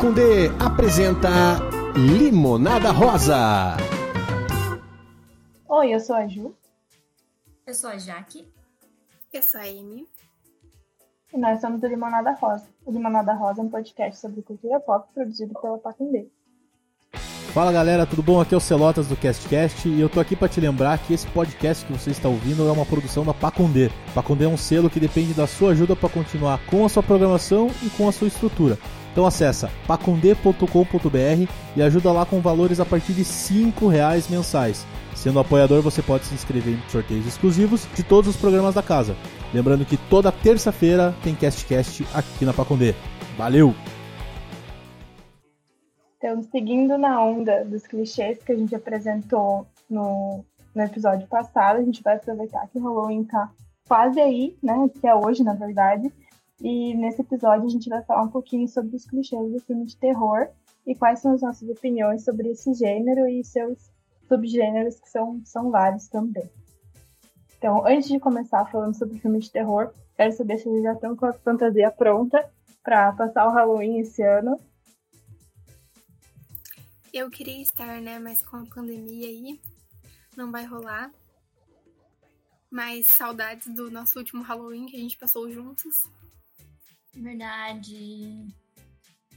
[0.00, 1.28] Pacundê apresenta
[1.94, 3.76] Limonada Rosa.
[5.68, 6.54] Oi, eu sou a Ju.
[7.66, 8.48] Eu sou a Jaque.
[9.30, 10.08] Eu sou a Amy.
[11.34, 12.64] E nós somos do Limonada Rosa.
[12.86, 16.28] O Limonada Rosa é um podcast sobre cultura pop produzido pela Pacundê.
[17.52, 18.40] Fala galera, tudo bom?
[18.40, 21.26] Aqui é o Celotas do CastCast e eu tô aqui para te lembrar que esse
[21.26, 23.90] podcast que você está ouvindo é uma produção da Pacondê.
[24.14, 27.70] Pacondê é um selo que depende da sua ajuda para continuar com a sua programação
[27.82, 28.78] e com a sua estrutura.
[29.12, 34.86] Então acessa pacondê.com.br e ajuda lá com valores a partir de R$ reais mensais.
[35.14, 39.16] Sendo apoiador, você pode se inscrever em sorteios exclusivos de todos os programas da casa.
[39.52, 42.94] Lembrando que toda terça-feira tem CastCast aqui na Pacondê.
[43.36, 43.74] Valeu!
[46.16, 51.82] Então, seguindo na onda dos clichês que a gente apresentou no, no episódio passado, a
[51.82, 53.50] gente vai aproveitar que o Halloween tá
[53.88, 54.88] quase aí, né?
[55.00, 56.12] Que é hoje, na verdade.
[56.60, 59.96] E nesse episódio a gente vai falar um pouquinho sobre os clichês do filme de
[59.96, 60.48] terror
[60.86, 63.90] e quais são as nossas opiniões sobre esse gênero e seus
[64.28, 66.48] subgêneros, que são, são vários também.
[67.58, 71.16] Então, antes de começar falando sobre filme de terror, quero saber se vocês já estão
[71.16, 72.48] com a fantasia pronta
[72.82, 74.58] para passar o Halloween esse ano
[77.12, 78.18] eu queria estar, né?
[78.18, 79.60] Mas com a pandemia aí,
[80.36, 81.12] não vai rolar.
[82.70, 86.08] Mas saudades do nosso último Halloween que a gente passou juntos.
[87.14, 88.46] Verdade.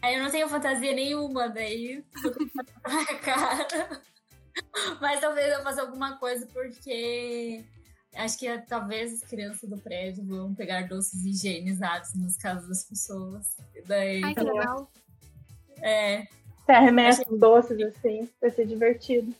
[0.04, 2.04] Eu não tenho fantasia nenhuma, daí.
[3.24, 4.02] cara.
[5.02, 7.64] Mas talvez eu faça alguma coisa porque
[8.16, 13.58] acho que talvez as crianças do prédio vão pegar doces higienizados nas casas das pessoas.
[13.74, 14.92] E daí, Ai, que legal.
[15.82, 16.28] É,
[16.66, 19.34] você arremessa uns doces assim, vai ser divertido.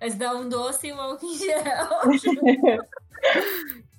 [0.00, 1.88] Mas dá um doce e um álcool em gel.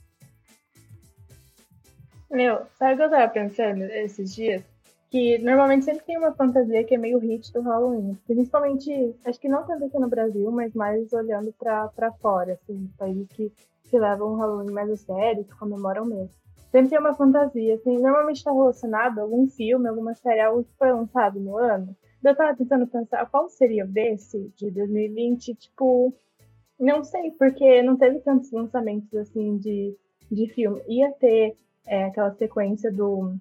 [2.29, 4.63] Meu, sabe o que eu tava pensando esses dias?
[5.09, 8.17] Que normalmente sempre tem uma fantasia que é meio hit do Halloween.
[8.25, 12.89] Principalmente, acho que não tanto aqui no Brasil, mas mais olhando pra, pra fora, assim,
[12.97, 13.51] países que,
[13.89, 16.31] que levam o Halloween mais a sério, que comemoram mesmo.
[16.71, 20.77] Sempre tem uma fantasia, assim, normalmente está relacionado a algum filme, alguma série, algo que
[20.77, 21.95] foi lançado no ano.
[22.23, 26.11] Eu tava tentando pensar qual seria desse de 2020, tipo,
[26.79, 29.95] não sei, porque não teve tantos lançamentos assim de,
[30.29, 30.81] de filme.
[30.89, 33.35] Ia ter é, aquela sequência do,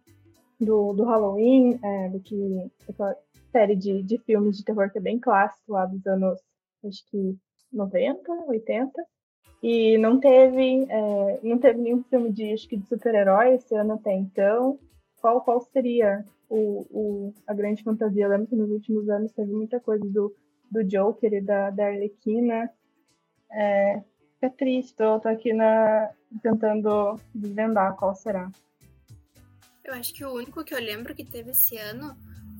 [0.60, 3.16] do, do Halloween, é, do que, aquela
[3.50, 6.40] série de, de filmes de terror que é bem clássico lá dos anos,
[6.84, 7.36] acho que
[7.72, 8.92] 90, 80.
[9.62, 13.94] E não teve, é, não teve nenhum filme de, acho que de super-herói esse ano
[13.94, 14.78] até então.
[15.20, 18.24] Qual, qual seria o, o, a grande fantasia.
[18.24, 20.34] Eu lembro que nos últimos anos teve muita coisa do,
[20.70, 22.70] do Joker e da, da Arlequina.
[23.50, 24.02] É,
[24.42, 26.10] é triste, tô, tô aqui na,
[26.42, 28.50] tentando desvendar qual será.
[29.84, 32.16] Eu acho que o único que eu lembro que teve esse ano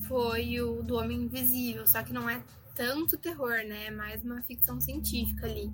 [0.07, 2.43] foi o do Homem Invisível, só que não é
[2.75, 3.87] tanto terror, né?
[3.87, 5.71] É mais uma ficção científica ali.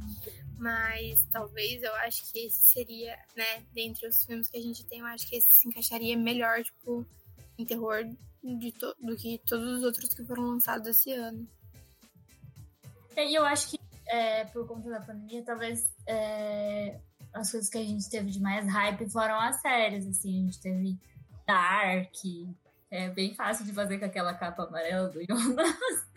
[0.58, 5.00] Mas talvez eu acho que esse seria, né, dentre os filmes que a gente tem,
[5.00, 7.06] eu acho que esse se encaixaria melhor, tipo,
[7.58, 8.04] em terror
[8.42, 11.48] do que todos os outros que foram lançados esse ano.
[13.16, 17.00] E eu acho que é, por conta da pandemia, talvez é,
[17.32, 20.60] as coisas que a gente teve de mais hype foram as séries, assim, a gente
[20.60, 20.98] teve
[21.46, 22.14] Dark,
[22.90, 25.70] é bem fácil de fazer com aquela capa amarela do Jonas.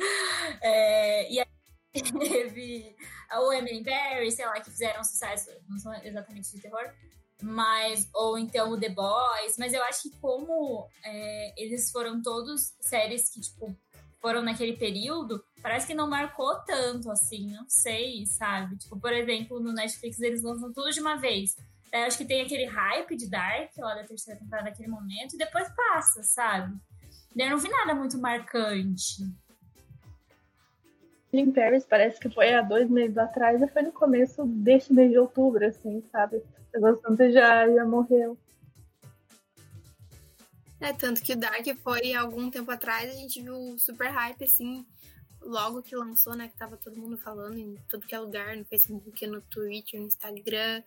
[0.61, 1.47] É, e aí
[1.93, 2.95] teve
[3.33, 6.93] o Emily Berry, sei lá, que fizeram sucesso, não são exatamente de terror,
[7.41, 12.75] mas ou então o The Boys, mas eu acho que como é, eles foram todos
[12.81, 13.75] séries que tipo
[14.21, 18.77] foram naquele período, parece que não marcou tanto assim, não sei, sabe?
[18.77, 21.55] Tipo, por exemplo, no Netflix eles lançam tudo de uma vez.
[21.91, 25.37] Eu acho que tem aquele hype de Dark lá da terceira temporada naquele momento e
[25.37, 26.75] depois passa, sabe?
[27.35, 29.23] Eu não vi nada muito marcante.
[31.31, 35.11] Em Paris parece que foi há dois meses atrás e foi no começo deste mês
[35.11, 36.43] de outubro, assim, sabe?
[36.75, 38.37] O Santa já, já morreu.
[40.81, 44.85] É, tanto que o Dark foi algum tempo atrás, a gente viu super hype, assim,
[45.43, 46.47] logo que lançou, né?
[46.47, 50.07] Que tava todo mundo falando em tudo que é lugar, no Facebook, no Twitter, no
[50.07, 50.83] Instagram,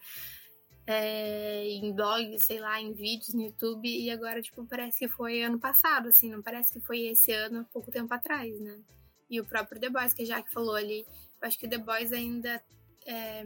[0.87, 5.43] é, em blogs, sei lá, em vídeos no YouTube, e agora, tipo, parece que foi
[5.43, 8.81] ano passado, assim, não parece que foi esse ano, pouco tempo atrás, né?
[9.29, 11.05] E o próprio The Boys, que a Jaque falou ali,
[11.41, 12.63] eu acho que o The Boys ainda
[13.07, 13.45] é,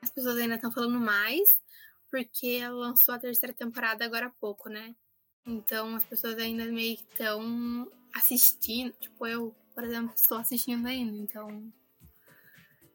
[0.00, 1.54] as pessoas ainda estão falando mais,
[2.10, 4.94] porque lançou a terceira temporada agora há pouco, né?
[5.46, 8.92] Então as pessoas ainda meio que estão assistindo.
[9.00, 11.72] Tipo, eu, por exemplo, estou assistindo ainda, então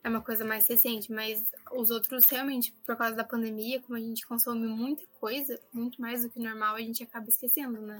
[0.04, 1.12] é uma coisa mais recente.
[1.12, 6.02] Mas os outros, realmente, por causa da pandemia, como a gente consome muita coisa, muito
[6.02, 7.98] mais do que normal, a gente acaba esquecendo, né?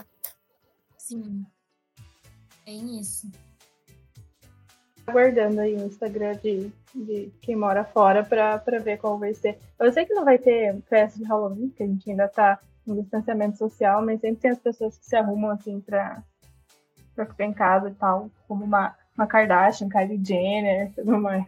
[0.96, 1.44] Sim.
[2.64, 3.30] Tem isso.
[5.06, 9.58] Aguardando aí o Instagram de, de quem mora fora pra, pra ver qual vai ser.
[9.78, 13.00] Eu sei que não vai ter festa de Halloween, que a gente ainda tá no
[13.00, 16.22] distanciamento social, mas sempre tem as pessoas que se arrumam assim pra,
[17.18, 21.44] pra ficar em casa e tal, como uma, uma Kardashian, Kylie Jenner e tudo mais.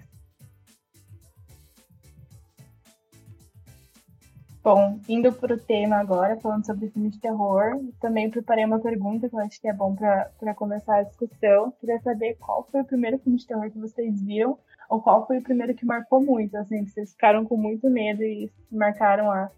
[4.62, 9.28] Bom, indo para o tema agora, falando sobre filme de terror, também preparei uma pergunta
[9.28, 11.72] que eu acho que é bom para começar a discussão.
[11.80, 14.58] Queria saber qual foi o primeiro filme de terror que vocês viram,
[14.88, 18.22] ou qual foi o primeiro que marcou muito, assim, que vocês ficaram com muito medo
[18.22, 19.50] e marcaram a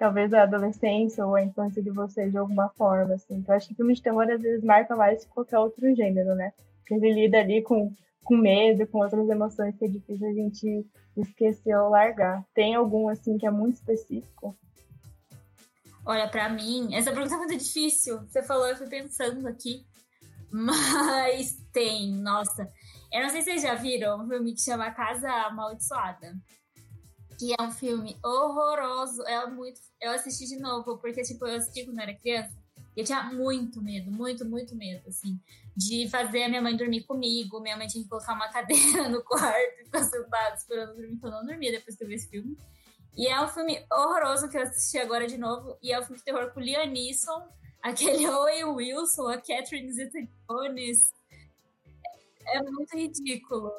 [0.00, 3.34] talvez a adolescência ou a infância de vocês de alguma forma, assim.
[3.34, 6.54] Então, acho que filme de terror às vezes marca mais que qualquer outro gênero, né?
[6.78, 7.94] Porque ele lida ali com,
[8.24, 10.86] com medo, com outras emoções que é difícil a gente
[11.18, 12.42] esqueceu largar.
[12.54, 14.56] Tem algum assim que é muito específico?
[16.06, 18.20] Olha, para mim, essa pergunta é muito difícil.
[18.26, 19.84] Você falou, eu fui pensando aqui.
[20.50, 22.66] Mas tem, nossa.
[23.12, 26.34] Eu não sei se vocês já viram um filme que chama Casa Amaldiçoada.
[27.40, 29.22] Que é um filme horroroso.
[29.22, 29.80] É muito.
[29.98, 32.52] Eu assisti de novo, porque, tipo, eu assisti quando era criança.
[32.94, 35.40] Eu tinha muito medo, muito, muito medo, assim,
[35.74, 37.58] de fazer a minha mãe dormir comigo.
[37.60, 41.30] Minha mãe tinha que colocar uma cadeira no quarto e ficar sentada esperando dormir, então
[41.30, 42.58] eu não dormia depois que eu vi esse filme.
[43.16, 45.78] E é um filme horroroso que eu assisti agora de novo.
[45.82, 47.48] E é um filme de terror com Liam Neeson,
[47.82, 51.10] aquele Owen Wilson, a Catherine Zeta-Jones.
[52.44, 53.72] É, é muito ridículo.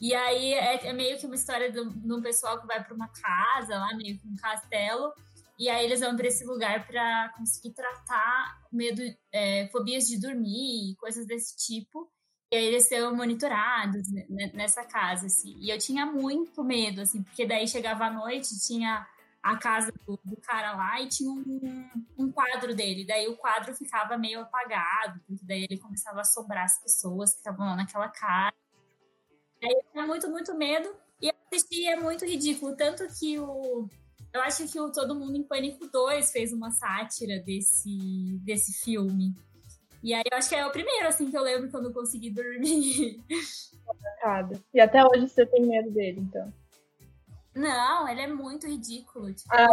[0.00, 3.08] E aí é, é, meio que uma história de um pessoal que vai para uma
[3.08, 5.12] casa lá, meio que um castelo.
[5.58, 9.02] E aí eles vão para esse lugar para conseguir tratar medo,
[9.32, 12.08] é, fobias de dormir, coisas desse tipo.
[12.50, 14.08] E aí eles são monitorados
[14.54, 15.56] nessa casa, assim.
[15.60, 19.06] E eu tinha muito medo, assim, porque daí chegava à noite, tinha
[19.42, 23.04] a casa do, do cara lá e tinha um, um, quadro dele.
[23.04, 27.38] Daí o quadro ficava meio apagado, porque daí ele começava a assombrar as pessoas que
[27.38, 28.56] estavam lá naquela casa.
[29.98, 30.94] Tinha muito, muito medo.
[31.20, 32.76] E assistir é muito ridículo.
[32.76, 33.88] Tanto que o
[34.32, 39.34] eu acho que o Todo Mundo em Pânico 2 fez uma sátira desse, desse filme.
[40.00, 42.30] E aí eu acho que é o primeiro, assim, que eu lembro quando eu consegui
[42.30, 43.20] dormir.
[44.72, 46.52] E até hoje você tem medo dele, então.
[47.56, 49.32] Não, ele é muito ridículo.
[49.32, 49.52] Tipo...
[49.52, 49.66] Ah,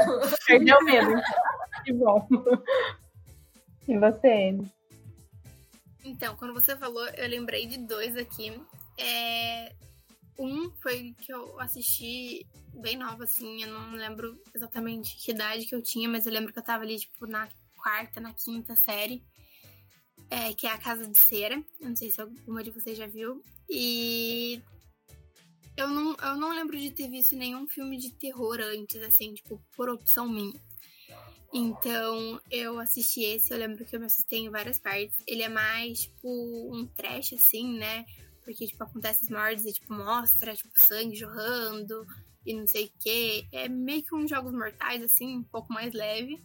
[0.48, 1.22] perdeu medo.
[1.84, 2.28] que bom.
[3.88, 4.74] E você, Anne?
[6.04, 8.60] Então, quando você falou, eu lembrei de dois aqui.
[8.98, 9.76] É...
[10.38, 15.74] Um foi que eu assisti bem nova, assim, eu não lembro exatamente que idade que
[15.74, 17.48] eu tinha, mas eu lembro que eu tava ali, tipo, na
[17.78, 19.24] quarta, na quinta série,
[20.30, 21.64] é, que é a Casa de Cera.
[21.80, 23.42] Eu não sei se alguma de vocês já viu.
[23.70, 24.62] E
[25.78, 29.62] eu não, eu não lembro de ter visto nenhum filme de terror antes, assim, tipo,
[29.76, 30.60] por opção minha.
[31.54, 35.16] Então, eu assisti esse, eu lembro que eu me assustei em várias partes.
[35.26, 38.06] Ele é mais, tipo, um trash, assim, né?
[38.46, 42.06] Porque, tipo, acontece as mortes e, tipo, mostra, tipo, sangue jorrando
[42.46, 43.48] e não sei o quê.
[43.52, 46.42] É meio que um Jogos Mortais, assim, um pouco mais leve.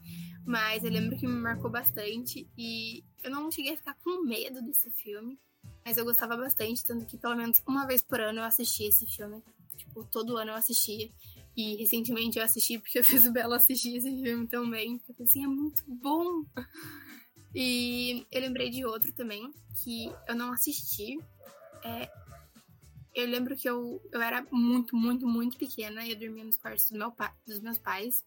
[0.47, 2.49] Mas eu lembro que me marcou bastante.
[2.57, 5.39] E eu não cheguei a ficar com medo desse filme.
[5.85, 9.07] Mas eu gostava bastante, tanto que pelo menos uma vez por ano eu assistia esse
[9.07, 9.43] filme.
[9.77, 11.11] Tipo, todo ano eu assistia.
[11.57, 14.99] E recentemente eu assisti porque eu fiz o Belo assistir esse filme também.
[14.99, 16.45] Porque assim, é muito bom.
[17.55, 21.19] E eu lembrei de outro também, que eu não assisti.
[21.85, 22.11] É,
[23.15, 26.91] eu lembro que eu, eu era muito, muito, muito pequena e eu dormia nos quartos
[26.91, 27.13] do meu
[27.47, 28.25] dos meus pais.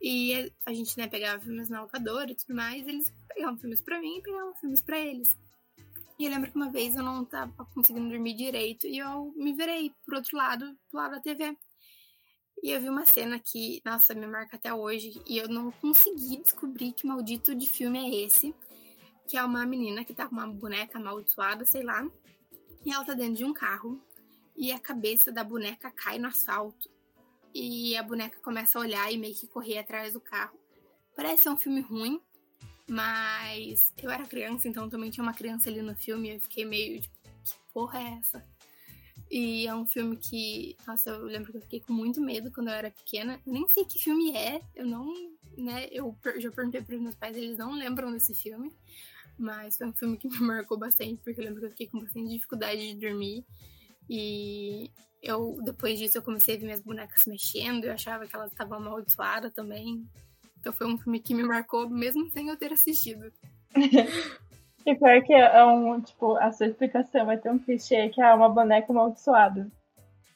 [0.00, 4.00] E a gente, né, pegava filmes na locadora e tudo mais, eles pegavam filmes pra
[4.00, 5.36] mim e pegavam filmes pra eles.
[6.18, 9.52] E eu lembro que uma vez eu não tava conseguindo dormir direito e eu me
[9.52, 11.56] virei pro outro lado, pro lado da TV.
[12.62, 15.20] E eu vi uma cena que, nossa, me marca até hoje.
[15.26, 18.54] E eu não consegui descobrir que maldito de filme é esse.
[19.28, 22.08] Que é uma menina que tá com uma boneca amaldiçoada, sei lá.
[22.86, 24.00] E ela tá dentro de um carro
[24.56, 26.88] e a cabeça da boneca cai no asfalto.
[27.52, 30.56] E a boneca começa a olhar e meio que correr atrás do carro.
[31.16, 32.20] Parece ser um filme ruim,
[32.88, 36.36] mas eu era criança, então também tinha uma criança ali no filme.
[36.36, 38.46] Eu fiquei meio tipo, que porra é essa?
[39.28, 42.68] E é um filme que, nossa, eu lembro que eu fiquei com muito medo quando
[42.68, 43.42] eu era pequena.
[43.44, 45.12] Eu nem sei que filme é, eu não,
[45.58, 48.72] né, eu já perguntei para os meus pais, eles não lembram desse filme.
[49.38, 52.00] Mas foi um filme que me marcou bastante, porque eu lembro que eu fiquei com
[52.00, 53.44] bastante dificuldade de dormir.
[54.08, 54.90] E
[55.22, 58.78] eu, depois disso, eu comecei a ver minhas bonecas mexendo, eu achava que elas estavam
[58.78, 60.04] amaldiçoadas também.
[60.58, 63.32] Então foi um filme que me marcou, mesmo sem eu ter assistido.
[64.86, 68.32] e pior que é um, tipo, a sua explicação vai ter um clichê que é
[68.32, 69.70] uma boneca amaldiçoada.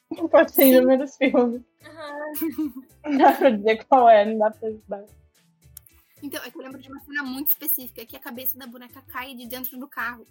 [0.09, 1.61] Não pode ser inúmeros filmes.
[2.41, 2.73] Uhum.
[3.05, 5.05] Não dá pra dizer qual é, não dá pra ajudar.
[6.21, 9.01] Então, é que eu lembro de uma cena muito específica, que a cabeça da boneca
[9.01, 10.25] cai de dentro do carro.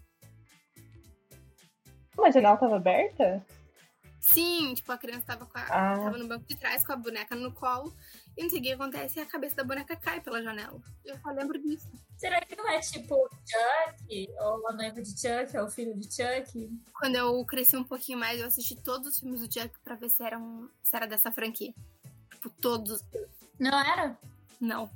[2.18, 3.44] a janela tava aberta?
[4.20, 5.99] Sim, tipo, a criança tava, com a, Ah.
[5.99, 7.92] tava no banco de trás com a boneca no colo.
[8.37, 10.78] E não sei o que acontece e a cabeça da boneca cai pela janela.
[11.04, 11.90] Eu só lembro disso.
[12.18, 13.16] Será que não é tipo
[13.47, 14.28] Chuck?
[14.38, 15.56] Ou a noiva de Chuck?
[15.56, 16.70] Ou o filho de Chuck?
[16.92, 20.11] Quando eu cresci um pouquinho mais, eu assisti todos os filmes do Chuck pra ver
[20.11, 21.73] se, eram, se era dessa franquia.
[22.30, 23.02] Tipo, todos.
[23.59, 24.18] Não era?
[24.61, 24.90] Não.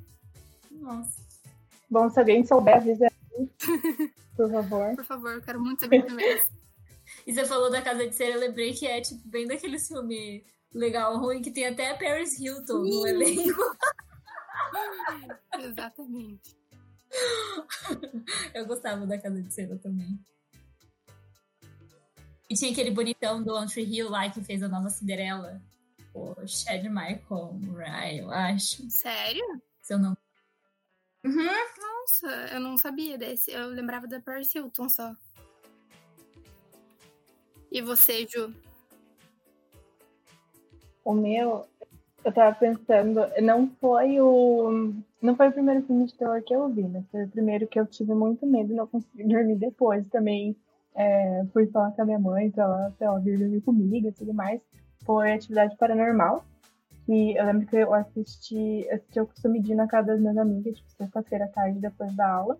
[0.74, 1.22] Nossa.
[1.90, 3.48] Bom, se alguém souber, avisa aí.
[4.36, 4.96] Por favor.
[4.96, 6.42] Por favor, eu quero muito saber também.
[7.26, 10.44] E você falou da Casa de Cera, eu lembrei que é tipo bem daquele filme
[10.72, 13.08] legal, ruim, que tem até a Paris Hilton no Sim.
[13.08, 13.76] elenco.
[15.58, 16.56] Exatamente.
[18.52, 20.18] Eu gostava da Casa de Cera também.
[22.50, 25.62] E tinha aquele bonitão do Tree Hill lá que fez a nova Cinderela.
[26.12, 28.88] O Chad Michael Murray, eu acho.
[28.90, 29.44] Sério?
[29.82, 30.16] Se eu não.
[31.24, 31.46] Uhum.
[31.80, 33.50] Nossa, eu não sabia desse.
[33.50, 35.14] Eu lembrava da Paris Hilton só.
[37.72, 38.54] E você, Ju?
[41.04, 41.66] O meu,
[42.24, 44.92] eu tava pensando, não foi o.
[45.20, 47.80] Não foi o primeiro filme de terror que eu vi, mas foi o primeiro que
[47.80, 50.06] eu tive muito medo e não consegui dormir depois.
[50.08, 50.56] Também
[50.94, 54.12] é, fui falar com a minha mãe pra ela, pra ela vir dormir comigo e
[54.12, 54.60] tudo mais.
[55.04, 56.44] Foi Atividade Paranormal.
[57.08, 60.90] E eu lembro que eu assisti, assisti o ir na casa das minhas amigas, tipo,
[60.92, 62.58] sexta-feira à tarde, depois da aula.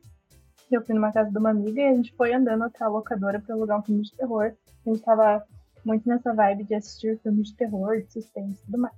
[0.71, 3.41] Eu fui numa casa de uma amiga e a gente foi andando até a locadora
[3.41, 4.53] pra alugar um filme de terror.
[4.87, 5.45] A gente tava
[5.85, 8.95] muito nessa vibe de assistir filmes de terror, de suspense e tudo mais.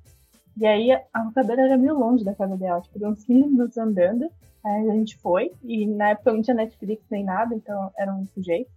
[0.56, 4.28] E aí a locadora era meio longe da casa dela, tipo, uns 15 minutos andando.
[4.64, 8.26] Aí a gente foi, e na época não tinha Netflix nem nada, então era um
[8.26, 8.70] sujeito.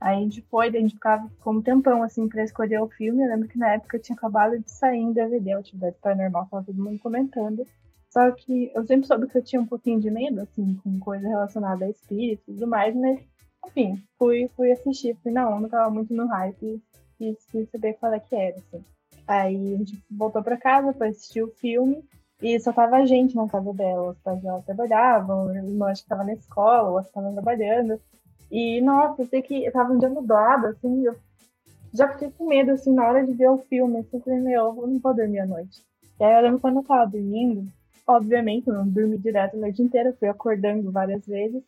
[0.00, 3.22] Aí daí a gente ficava ficou um tempão assim pra escolher o filme.
[3.22, 6.64] Eu lembro que na época tinha acabado de sair em DVD, a Atividade Paranormal, tava
[6.64, 7.66] todo mundo comentando.
[8.10, 11.28] Só que eu sempre soube que eu tinha um pouquinho de medo, assim, com coisa
[11.28, 13.20] relacionada a espírito e tudo mais, mas,
[13.66, 16.82] enfim, fui, fui assistir, fui na onda, tava muito no hype
[17.20, 18.82] e quis saber qual é que era, assim.
[19.26, 22.02] Aí a gente voltou pra casa pra assistir o filme
[22.40, 24.10] e só tava a gente na casa dela.
[24.12, 28.00] Os pais dela trabalhavam, o irmão acho que tava na escola, ou estavam trabalhando.
[28.50, 31.16] E, nossa, eu sei que eu tava um dia nublado, assim, eu
[31.92, 33.98] já fiquei com medo, assim, na hora de ver o filme.
[33.98, 35.82] Assim, eu falei, meu, eu não vou dormir à noite.
[36.18, 37.64] E aí eu lembro quando eu tava dormindo,
[38.06, 41.62] obviamente, eu não dormi direto a noite inteira, fui acordando várias vezes.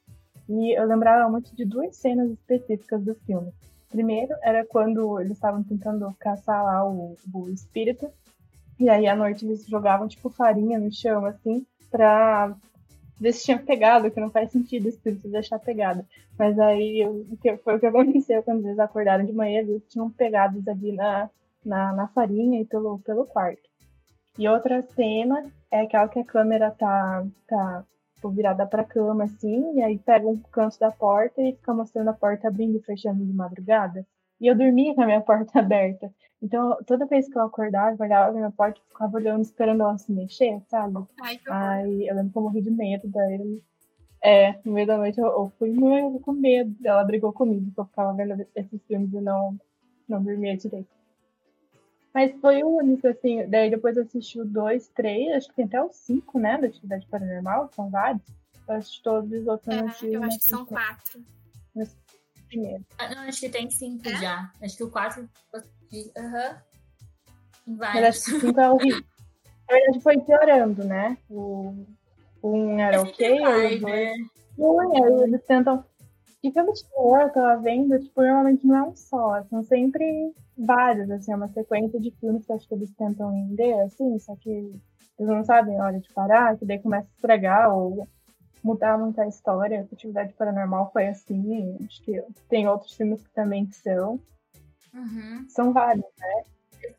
[0.49, 3.53] E eu lembrava muito de duas cenas específicas do filme.
[3.91, 8.11] Primeiro era quando eles estavam tentando caçar lá o, o espírito.
[8.79, 12.55] E aí à noite eles jogavam tipo farinha no chão, assim, pra
[13.21, 16.05] ver se tinha pegado, que não faz sentido o espírito deixar pegado.
[16.39, 20.11] Mas aí eu- que- foi o que aconteceu quando eles acordaram de manhã, eles tinham
[20.11, 21.29] pegados ali na,
[21.65, 23.63] na, na farinha e pelo, pelo quarto.
[24.39, 27.85] E outra cena é aquela que a câmera tá, tá
[28.15, 32.09] tipo, virada pra cama, assim, e aí pega um canto da porta e fica mostrando
[32.11, 34.07] a porta abrindo e fechando de madrugada.
[34.41, 36.13] E eu dormia com a minha porta aberta.
[36.41, 39.83] Então, toda vez que eu acordava, eu olhava pra minha porta e ficava olhando, esperando
[39.83, 41.05] ela se mexer, sabe?
[41.21, 41.41] Ai.
[41.49, 43.63] Aí eu lembro que eu morri de medo, daí.
[44.23, 46.75] É, no meio da noite eu, eu fui muito com medo.
[46.85, 49.59] Ela brigou comigo, porque eu ficava vendo esses filmes e não,
[50.09, 50.89] não dormia direito.
[52.15, 53.47] Mas foi o único, assim.
[53.49, 56.59] Daí depois eu assisti o 2, 3, acho que tem até o 5, né?
[56.59, 58.23] Da Atividade Paranormal, são vários.
[58.67, 59.69] Eu assisti todos os outros.
[59.69, 61.21] eu É, assisti eu acho que são quatro.
[62.49, 62.85] Primeiro.
[62.99, 64.17] Ah, não, acho que tem cinco É?
[64.17, 64.53] já.
[64.63, 65.29] Acho que o quatro.
[66.17, 66.63] Aham.
[67.67, 68.09] Mas vários.
[68.09, 69.05] acho que o 5 é horrível.
[69.69, 71.19] Na verdade foi piorando, né?
[71.29, 71.87] O,
[72.41, 74.13] o 1 um era ok, vai, o 2 né?
[74.57, 75.85] Não, aí eles tentam.
[76.41, 80.33] Que filme de terror eu tava vendo, tipo, normalmente não é um só, são sempre
[80.57, 84.37] vários, assim, é uma sequência de filmes que acho que eles tentam vender, assim, só
[84.37, 84.81] que eles
[85.19, 88.07] não sabem a hora de parar, que daí começa a estragar ou
[88.63, 89.81] mudar muito a história.
[89.81, 94.21] A Atividade Paranormal foi assim, acho que tem outros filmes que também que são.
[94.93, 95.47] Uhum.
[95.49, 96.05] São vários.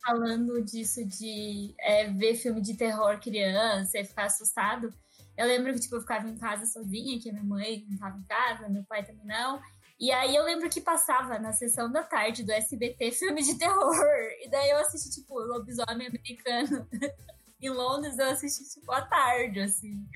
[0.06, 4.94] falando disso de é, ver filme de terror criança e ficar assustado.
[5.38, 8.18] Eu lembro que tipo, eu ficava em casa sozinha, que a minha mãe não estava
[8.18, 9.60] em casa, meu pai também não.
[10.00, 13.96] E aí eu lembro que passava na sessão da tarde do SBT filme de terror.
[14.42, 16.88] E daí eu assisti, tipo, Lobisomem Americano.
[17.62, 20.08] em Londres eu assisti, tipo, à tarde, assim.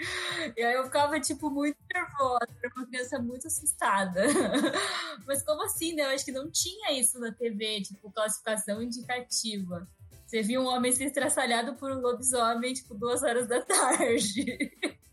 [0.55, 2.47] E aí eu ficava, tipo, muito nervosa.
[2.63, 4.23] Era uma criança muito assustada.
[5.27, 6.03] Mas como assim, né?
[6.03, 9.87] Eu acho que não tinha isso na TV, tipo, classificação indicativa.
[10.25, 14.71] Você viu um homem ser estraçalhado por um lobisomem, tipo, duas horas da tarde.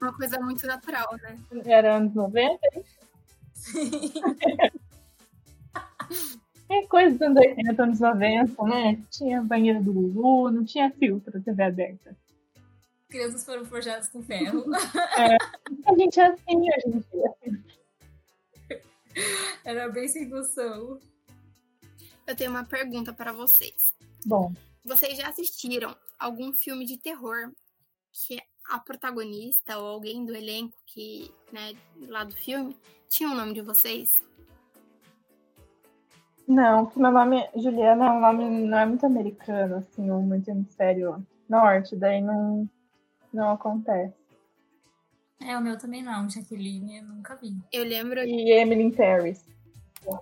[0.00, 1.36] Uma coisa muito natural, né?
[1.64, 2.58] Era anos 90,
[6.72, 9.02] é coisa dos anos 80, anos 90, né?
[9.10, 12.16] Tinha banheiro do Lulu, não tinha filtro, TV aberta.
[13.08, 14.64] Crianças foram forjadas com ferro.
[15.86, 17.64] A gente é assim, a gente é assim.
[19.64, 20.98] Era bem sem noção.
[22.26, 23.94] Eu tenho uma pergunta para vocês.
[24.24, 24.52] Bom,
[24.84, 27.52] Vocês já assistiram algum filme de terror
[28.12, 31.74] que a protagonista ou alguém do elenco que, né,
[32.08, 32.76] lá do filme,
[33.08, 34.22] tinha o nome de vocês?
[36.52, 40.48] Não, que meu nome, Juliana, é um nome não é muito americano, assim, ou muito
[40.48, 42.68] hemisfério norte, daí não,
[43.32, 44.14] não acontece.
[45.40, 47.56] É, o meu também não, Jaqueline, eu nunca vi.
[47.72, 49.44] Eu lembro, E Emily Paris.
[50.06, 50.12] É.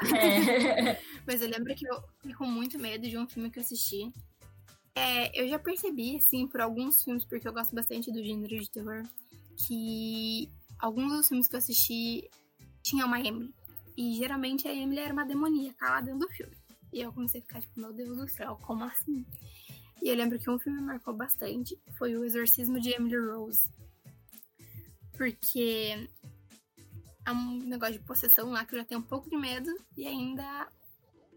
[1.26, 4.12] mas eu lembro que eu fiquei com muito medo de um filme que eu assisti.
[4.94, 8.70] É, eu já percebi, assim, por alguns filmes, porque eu gosto bastante do gênero de
[8.70, 9.02] terror,
[9.66, 12.30] que alguns dos filmes que eu assisti
[12.82, 13.52] tinham uma Emily.
[13.96, 16.56] E geralmente a Emily era uma demoníaca lá dentro do filme.
[16.92, 19.24] E eu comecei a ficar tipo, meu Deus do céu, como assim?
[20.02, 23.70] E eu lembro que um filme me marcou bastante foi O Exorcismo de Emily Rose.
[25.16, 26.08] Porque
[27.26, 30.06] é um negócio de possessão lá que eu já tenho um pouco de medo e
[30.06, 30.70] ainda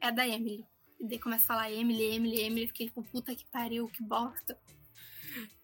[0.02, 0.66] é da Emily.
[1.00, 2.68] E daí começa a falar Emily, Emily, Emily.
[2.68, 4.58] Fiquei tipo, puta que pariu, que bosta.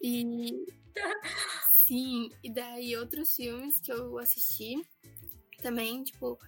[0.02, 0.66] E.
[1.86, 4.76] Sim, e daí outros filmes que eu assisti
[5.62, 6.40] também, tipo,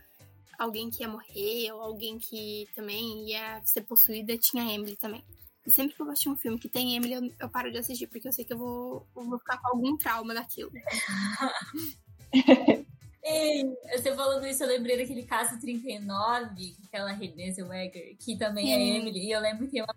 [0.57, 5.23] alguém que ia morrer ou alguém que também ia ser possuída tinha Emily também.
[5.65, 8.07] E sempre que eu assistir um filme que tem Emily, eu, eu paro de assistir,
[8.07, 10.71] porque eu sei que eu vou, eu vou ficar com algum trauma daquilo.
[13.21, 18.77] Ei, você falando isso, eu lembrei daquele caso 39, aquela Renée Zellweger, que também é
[18.77, 18.97] Sim.
[18.97, 19.93] Emily, e eu lembro que tem uma...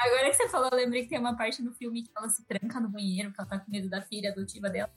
[0.00, 2.44] Agora que você falou, eu lembrei que tem uma parte no filme que ela se
[2.46, 4.92] tranca no banheiro, que ela tá com medo da filha adotiva dela.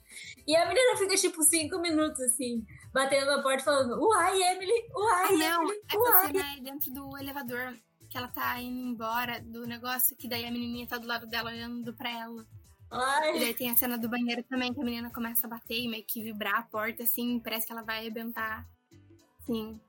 [0.46, 5.00] E a menina fica, tipo, cinco minutos, assim, batendo na porta, falando, uai, Emily, Ah,
[5.00, 6.28] uai, não, Emily, essa uai.
[6.28, 7.76] cena é dentro do elevador,
[8.10, 11.50] que ela tá indo embora do negócio, que daí a menininha tá do lado dela
[11.50, 12.44] olhando pra ela.
[12.44, 13.40] E Ai.
[13.40, 16.04] daí tem a cena do banheiro também, que a menina começa a bater e meio
[16.06, 18.68] que vibrar a porta, assim, parece que ela vai arrebentar.
[19.46, 19.80] Sim.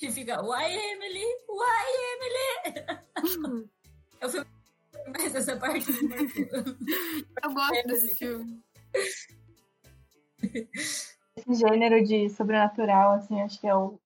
[0.00, 3.68] E fica, uai, Emily, uai, Emily.
[4.20, 4.44] eu fui
[5.16, 6.74] mais essa parte marcou.
[7.42, 8.62] Eu gosto É, desse filme.
[11.36, 13.98] Esse gênero de sobrenatural, assim, acho que é o,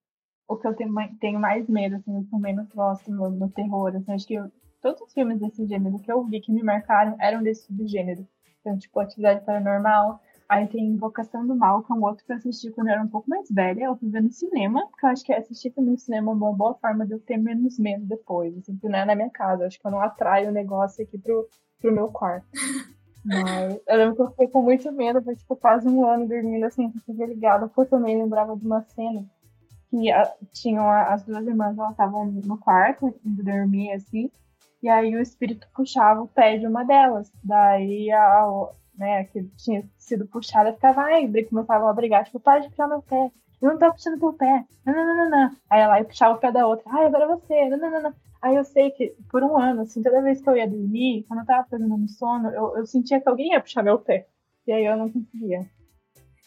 [0.49, 3.31] o que eu tenho, mai- tenho mais medo, assim, o que eu menos gosto no,
[3.31, 6.53] no terror, assim, acho que eu- todos os filmes desse gênero que eu vi que
[6.53, 8.27] me marcaram eram desse subgênero.
[8.61, 10.21] Então, tipo, Atividade Paranormal,
[10.53, 13.03] aí tem Invocação do Mal, que é um outro que eu assisti quando eu era
[13.03, 15.91] um pouco mais velha, eu fui ver no cinema, porque eu acho que assistir filme
[15.91, 18.99] no cinema é uma boa forma de eu ter menos medo depois, assim, que não
[18.99, 21.49] é na minha casa, eu acho que eu não atraio o negócio aqui pro,
[21.81, 22.47] pro meu quarto.
[23.25, 26.65] Mas eu lembro que eu fiquei com muito medo, foi tipo quase um ano dormindo
[26.65, 29.25] assim, com TV ligada, porque eu também lembrava de uma cena
[29.91, 34.31] que a- tinham a- as duas irmãs, elas estavam no quarto, indo dormir assim,
[34.83, 37.31] e aí o espírito puxava o pé de uma delas.
[37.45, 38.49] Daí a,
[38.95, 43.03] né, que tinha sido puxada ficava, ai, começavam a brigar, tipo, para de puxar meu
[43.03, 43.31] pé.
[43.61, 44.65] Eu não tô puxando teu pé.
[44.85, 45.57] Não, não, não, não.
[45.71, 46.85] Aí ela ia puxar o pé da outra.
[46.89, 47.69] Ai, agora é você.
[47.69, 48.15] Não, não, não, não.
[48.43, 51.41] Aí eu sei que por um ano, assim, toda vez que eu ia dormir, quando
[51.41, 54.27] eu tava fazendo no sono, eu, eu sentia que alguém ia puxar meu pé.
[54.67, 55.71] E aí eu não conseguia.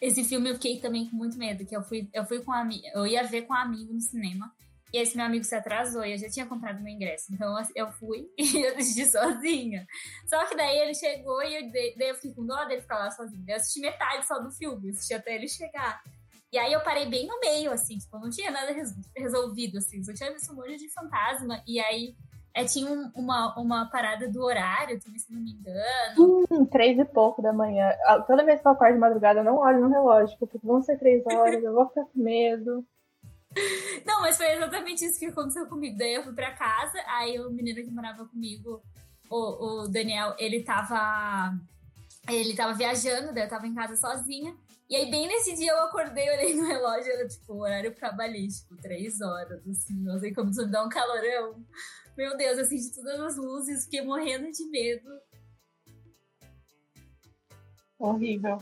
[0.01, 2.55] Esse filme eu fiquei também com muito medo, que eu fui, eu fui com um
[2.55, 4.51] amigo, eu ia ver com um amigo no cinema.
[4.93, 7.25] E esse meu amigo se atrasou e eu já tinha comprado meu ingresso.
[7.33, 9.85] Então eu fui e eu assisti sozinha.
[10.27, 13.11] Só que daí ele chegou e eu, daí eu fiquei com dó dele ficar lá
[13.11, 13.43] sozinho.
[13.47, 16.01] Eu assisti metade só do filme, assisti até ele chegar.
[16.51, 20.01] E aí eu parei bem no meio, assim, tipo, não tinha nada res- resolvido, assim,
[20.03, 21.61] só tinha visto um monte de fantasma.
[21.67, 22.15] E aí
[22.53, 26.45] é, tinha um- uma, uma parada do horário, também, se não me engano.
[26.49, 27.91] Hum, três e pouco da manhã.
[28.05, 30.81] Ah, Toda vez que eu acordo de madrugada, eu não olho no relógio, porque vão
[30.81, 32.85] ser três horas, eu vou ficar com medo.
[34.05, 35.97] Não, mas foi exatamente isso que aconteceu comigo.
[35.97, 38.81] Daí eu fui pra casa, aí o menino que morava comigo,
[39.29, 41.57] o, o Daniel, ele tava.
[42.27, 44.55] Ele tava viajando, daí eu tava em casa sozinha.
[44.89, 49.19] E aí, bem nesse dia, eu acordei, olhei no relógio, era tipo horário cabalístico, três
[49.19, 51.65] horas, assim, não sei como me dá um calorão.
[52.15, 55.09] Meu Deus, eu senti todas as luzes, fiquei morrendo de medo.
[57.97, 58.61] Horrível.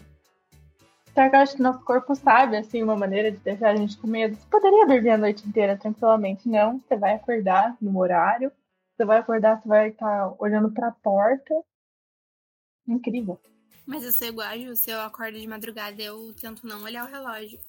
[1.13, 3.97] Só que eu acho que nosso corpo sabe, assim, uma maneira de deixar a gente
[3.97, 4.35] com medo.
[4.35, 6.49] Você poderia dormir a noite inteira tranquilamente.
[6.49, 8.51] Não, você vai acordar no horário.
[8.95, 11.53] Você vai acordar, você vai estar olhando pra porta.
[12.87, 13.39] Incrível.
[13.85, 17.05] Mas eu sou igual a Ju, se eu acordo de madrugada, eu tento não olhar
[17.05, 17.59] o relógio.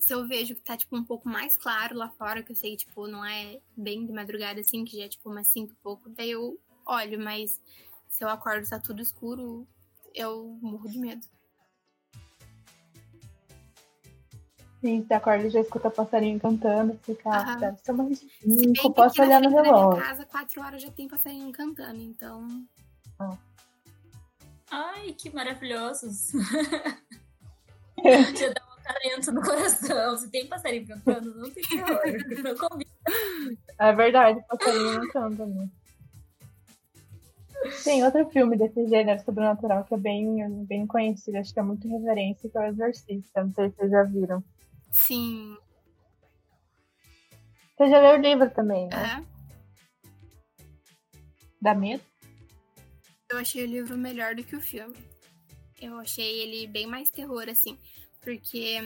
[0.00, 2.76] Se eu vejo que tá, tipo, um pouco mais claro lá fora, que eu sei
[2.76, 6.08] tipo, não é bem de madrugada, assim, que já é, tipo, umas 5 e pouco,
[6.08, 7.60] daí eu olho, mas
[8.08, 9.66] se eu acordo tá tudo escuro,
[10.14, 11.26] eu morro de medo.
[14.84, 16.92] Sim, você acorda e já escuta passarinho cantando.
[16.92, 19.56] Você fica, ah, deve ser uma Se bem cinco, que posso aqui na olhar no
[19.56, 20.02] da minha relógio.
[20.04, 22.46] casa, 4 horas já tem passarinho cantando, então...
[24.70, 26.32] Ai, que maravilhosos.
[28.36, 30.18] Já dá uma talento no coração.
[30.18, 32.02] Se tem passarinho cantando, não tem terror.
[32.42, 32.90] Não combina.
[33.78, 35.66] É verdade, passarinho não canta, né?
[37.84, 41.88] Tem outro filme desse gênero sobrenatural que é bem, bem conhecido, acho que é muito
[41.88, 43.42] reverência, que é o Exorcista.
[43.42, 44.44] Não sei se vocês já viram.
[44.94, 45.56] Sim.
[47.76, 49.20] Você já leu o livro também, né?
[49.20, 49.34] É.
[51.60, 52.02] Dá medo?
[53.28, 54.94] Eu achei o livro melhor do que o filme.
[55.80, 57.76] Eu achei ele bem mais terror, assim.
[58.20, 58.78] Porque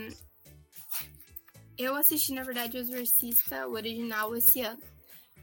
[1.77, 4.83] eu assisti, na verdade, o Exorcista, o original, esse ano.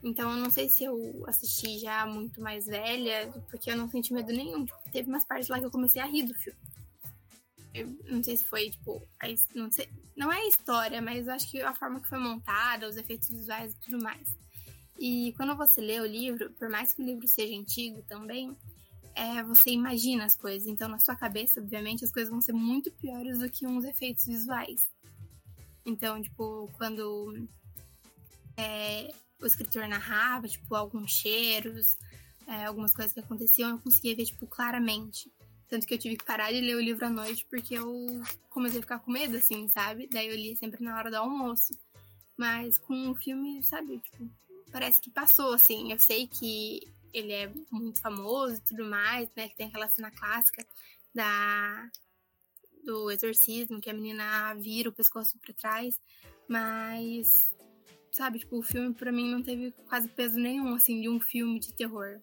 [0.02, 4.12] Então eu não sei se eu assisti já muito mais velha, porque eu não senti
[4.12, 4.64] medo nenhum.
[4.64, 6.58] Tipo, teve umas partes lá que eu comecei a rir do filme.
[7.84, 11.50] Não sei se foi, tipo, a, não, sei, não é a história, mas eu acho
[11.50, 14.36] que a forma que foi montada, os efeitos visuais e tudo mais.
[14.98, 18.56] E quando você lê o livro, por mais que o livro seja antigo também,
[19.14, 20.68] é, você imagina as coisas.
[20.68, 24.26] Então, na sua cabeça, obviamente, as coisas vão ser muito piores do que uns efeitos
[24.26, 24.86] visuais.
[25.84, 27.48] Então, tipo, quando
[28.56, 31.96] é, o escritor narrava, tipo, alguns cheiros,
[32.46, 35.32] é, algumas coisas que aconteciam, eu conseguia ver, tipo, claramente.
[35.68, 38.06] Tanto que eu tive que parar de ler o livro à noite porque eu
[38.50, 40.08] comecei a ficar com medo, assim, sabe?
[40.12, 41.72] Daí eu li sempre na hora do almoço.
[42.36, 44.30] Mas com o filme, sabe, tipo,
[44.70, 45.90] parece que passou, assim.
[45.90, 46.80] Eu sei que
[47.12, 49.48] ele é muito famoso e tudo mais, né?
[49.48, 50.64] Que tem aquela cena clássica
[51.14, 51.90] da
[52.84, 56.00] do exorcismo, que a menina vira o pescoço para trás,
[56.48, 57.52] mas
[58.12, 61.58] sabe, tipo, o filme para mim não teve quase peso nenhum assim de um filme
[61.58, 62.20] de terror.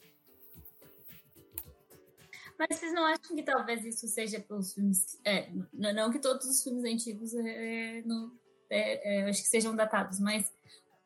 [2.57, 5.19] Mas vocês não acham que talvez isso seja pelos filmes.
[5.25, 8.31] É, não que todos os filmes antigos é, não,
[8.69, 10.51] é, é, acho que sejam datados, mas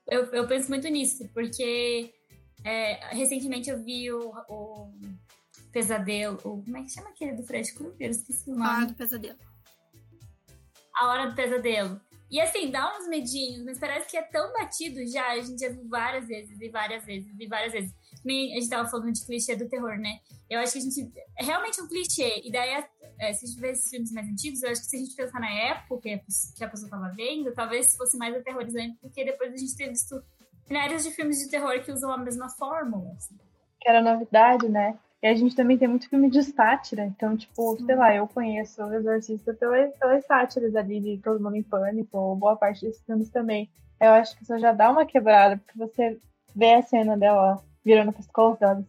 [0.09, 2.13] eu, eu penso muito nisso, porque
[2.63, 4.91] é, recentemente eu vi o, o
[5.71, 6.37] Pesadelo.
[6.37, 8.09] Como é que chama aquele do Fred Krueger?
[8.09, 8.65] Esqueci o nome.
[8.65, 9.39] A Hora do Pesadelo.
[10.95, 12.01] A Hora do Pesadelo.
[12.29, 15.27] E assim, dá uns medinhos, mas parece que é tão batido já.
[15.31, 17.95] A gente já viu várias vezes, e várias vezes, e várias vezes.
[18.25, 20.19] A gente tava falando de clichê do terror, né?
[20.49, 21.11] Eu acho que a gente.
[21.37, 22.41] É realmente um clichê.
[22.43, 22.83] E daí,
[23.19, 25.15] é, se a gente vê esses filmes mais antigos, eu acho que se a gente
[25.15, 26.21] pensar na época
[26.57, 30.21] que a pessoa tava vendo, talvez fosse mais aterrorizante, porque depois a gente ter visto
[30.69, 33.13] milhares de filmes de terror que usam a mesma fórmula.
[33.15, 33.37] Assim.
[33.79, 34.99] Que era novidade, né?
[35.21, 37.05] E a gente também tem muito filme de sátira.
[37.05, 41.55] Então, tipo, sei lá, eu conheço o Exorcista pelas, pelas sátiras ali de Todo Mundo
[41.55, 43.69] em Pânico, ou boa parte desses filmes também.
[43.99, 46.19] Eu acho que isso já dá uma quebrada, porque você
[46.55, 48.83] vê a cena dela virando o pescoço, dela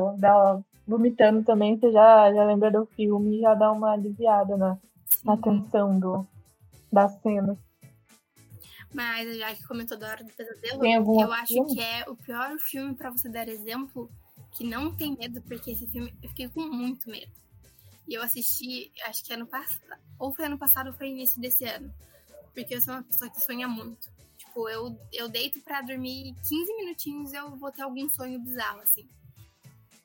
[0.00, 4.56] ou dela vomitando também, você já, já lembra do filme e já dá uma aliviada
[4.56, 4.78] na,
[5.24, 6.26] na tensão do,
[6.92, 7.56] da cena.
[8.92, 11.74] Mas já que comentou da Hora do Pesadelo, eu acho filme?
[11.74, 14.10] que é o pior filme para você dar exemplo
[14.52, 17.32] que não tem medo, porque esse filme eu fiquei com muito medo.
[18.08, 21.64] E eu assisti, acho que ano passado, ou foi ano passado ou foi início desse
[21.64, 21.92] ano.
[22.52, 24.10] Porque eu sou uma pessoa que sonha muito.
[24.36, 29.08] Tipo, eu, eu deito para dormir 15 minutinhos eu vou ter algum sonho bizarro, assim.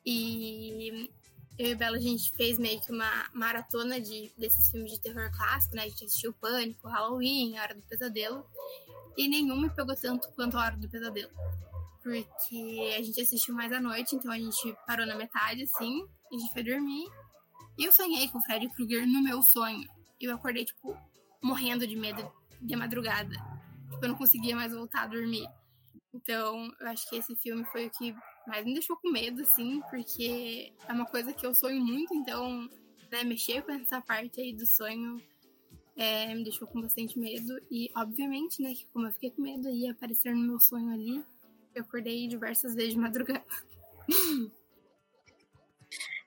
[0.04, 1.10] E
[1.58, 5.30] eu e Bela, a gente fez meio que uma maratona de, desses filmes de terror
[5.34, 5.82] clássico, né?
[5.82, 8.46] A gente assistiu Pânico, Halloween, A Hora do Pesadelo.
[9.16, 11.30] E nenhum me pegou tanto quanto A Hora do Pesadelo.
[12.06, 16.38] Porque a gente assistiu mais à noite, então a gente parou na metade, assim, a
[16.38, 17.04] gente foi dormir.
[17.76, 19.88] E eu sonhei com o Freddy Krueger no meu sonho.
[20.20, 20.96] Eu acordei, tipo,
[21.42, 22.30] morrendo de medo
[22.62, 23.34] de madrugada.
[23.90, 25.48] Tipo, eu não conseguia mais voltar a dormir.
[26.14, 28.14] Então, eu acho que esse filme foi o que
[28.46, 32.70] mais me deixou com medo, assim, porque é uma coisa que eu sonho muito, então,
[33.10, 35.20] né, mexer com essa parte aí do sonho
[35.96, 37.60] é, me deixou com bastante medo.
[37.68, 41.24] E, obviamente, né, que como eu fiquei com medo, ia aparecer no meu sonho ali.
[41.76, 43.44] Eu acordei diversas vezes de madrugada.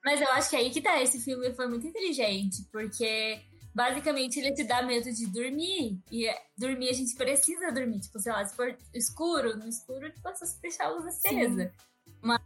[0.05, 3.41] Mas eu acho que aí que tá, esse filme foi muito inteligente, porque
[3.73, 5.99] basicamente ele te dá medo de dormir.
[6.11, 7.99] E dormir a gente precisa dormir.
[7.99, 11.73] Tipo, sei lá, se for escuro, no escuro, tipo, é só deixar a luz acesa.
[12.21, 12.39] Mas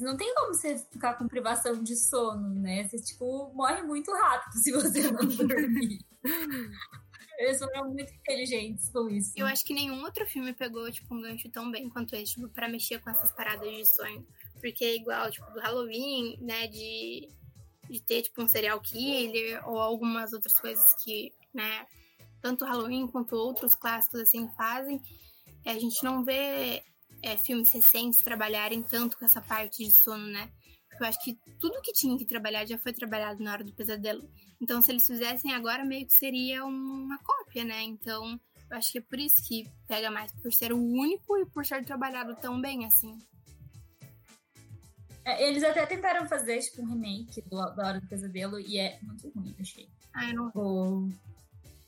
[0.00, 2.88] não tem como você ficar com privação de sono, né?
[2.88, 6.00] Você, tipo, morre muito rápido se você não dormir.
[7.38, 9.32] Eles foram muito inteligentes com isso.
[9.36, 12.48] Eu acho que nenhum outro filme pegou, tipo, um gancho tão bem quanto esse, tipo,
[12.48, 14.26] pra mexer com essas paradas de sonho.
[14.60, 17.28] Porque é igual, tipo, do Halloween, né, de,
[17.90, 21.86] de ter, tipo, um serial killer ou algumas outras coisas que, né,
[22.40, 25.00] tanto Halloween quanto outros clássicos, assim, fazem.
[25.64, 26.82] É, a gente não vê
[27.22, 30.50] é, filmes recentes trabalharem tanto com essa parte de sono, né?
[30.98, 34.28] Eu acho que tudo que tinha que trabalhar já foi trabalhado na hora do pesadelo.
[34.60, 37.82] Então, se eles fizessem agora, meio que seria uma cópia, né?
[37.82, 41.46] Então, eu acho que é por isso que pega mais, por ser o único e
[41.46, 43.18] por ser trabalhado tão bem, assim.
[45.24, 48.98] É, eles até tentaram fazer, tipo, um remake do, da Hora do Pesadelo e é
[49.02, 49.88] muito ruim, achei.
[50.14, 51.10] Ah, eu não o...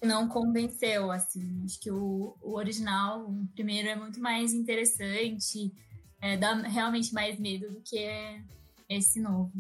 [0.02, 1.62] não convenceu, assim.
[1.64, 5.72] Acho que o, o original, o primeiro, é muito mais interessante,
[6.20, 7.96] é, dá realmente mais medo do que
[8.88, 9.52] esse novo.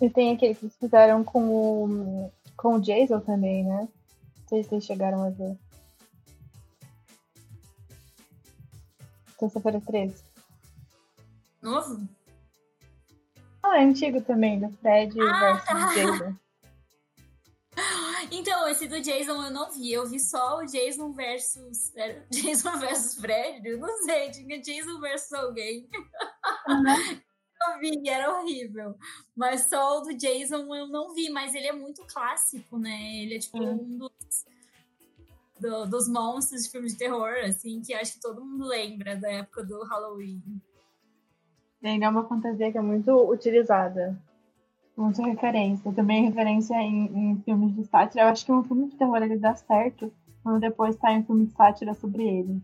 [0.00, 3.88] E tem aquele que eles fizeram com o, com o Jason também, né?
[4.40, 5.56] Não sei se vocês chegaram a ver.
[9.38, 10.22] Terça-feira 13.
[11.62, 12.08] Novo?
[13.62, 15.94] Ah, é antigo também, do Fred Ah, versus tá.
[15.94, 16.36] Jason.
[18.30, 19.90] Então, esse do Jason eu não vi.
[19.92, 21.94] Eu vi só o Jason versus.
[21.96, 23.66] era Jason versus Fred?
[23.66, 25.88] Eu não sei, tinha Jason versus alguém.
[27.60, 28.94] Eu vi, era horrível.
[29.36, 33.16] Mas só o do Jason eu não vi, mas ele é muito clássico, né?
[33.16, 33.68] Ele é tipo Sim.
[33.68, 34.44] um dos,
[35.60, 39.30] do- dos monstros de filme de terror, assim, que acho que todo mundo lembra da
[39.30, 40.42] época do Halloween.
[41.82, 44.16] E ainda é uma fantasia que é muito utilizada.
[44.96, 45.92] Muita referência.
[45.92, 48.22] Também referência em, em filmes de sátira.
[48.24, 51.46] Eu acho que um filme de terror ele dá certo quando depois sai um filme
[51.46, 52.60] de sátira sobre ele.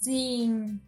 [0.00, 0.80] Sim.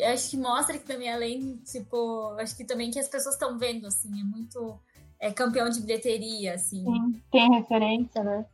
[0.00, 3.58] Eu acho que mostra que também, além, tipo, acho que também que as pessoas estão
[3.58, 4.80] vendo, assim, é muito
[5.18, 6.84] é, campeão de bilheteria, assim.
[6.84, 8.46] Sim, tem referência, né?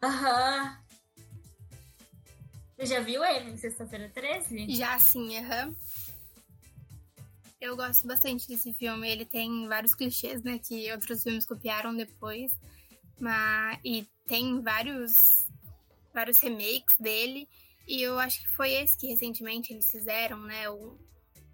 [0.00, 0.78] Aham.
[2.76, 4.76] Você já viu ele em sexta-feira 13?
[4.76, 5.74] Já sim, aham.
[7.60, 9.08] Eu gosto bastante desse filme.
[9.08, 10.58] Ele tem vários clichês, né?
[10.58, 12.52] Que outros filmes copiaram depois.
[13.20, 15.46] Mas, e tem vários,
[16.12, 17.48] vários remakes dele.
[17.86, 20.70] E eu acho que foi esse que recentemente eles fizeram, né?
[20.70, 20.96] Um,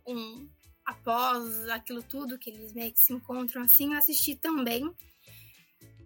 [0.06, 0.48] um-
[0.84, 4.90] após aquilo tudo que eles meio que se encontram assim, eu assisti também.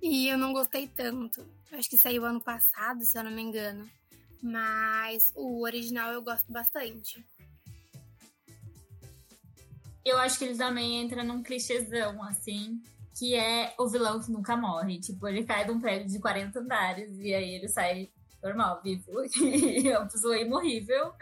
[0.01, 1.41] E eu não gostei tanto.
[1.71, 3.89] Eu acho que saiu ano passado, se eu não me engano.
[4.43, 7.25] Mas o original eu gosto bastante.
[10.05, 12.83] Eu acho que ele também entra num clichêzão, assim,
[13.17, 14.99] que é o vilão que nunca morre.
[14.99, 18.11] Tipo, ele cai de um prédio de 40 andares e aí ele sai
[18.43, 19.11] normal, vivo.
[19.41, 21.13] E é pessoa imorrível.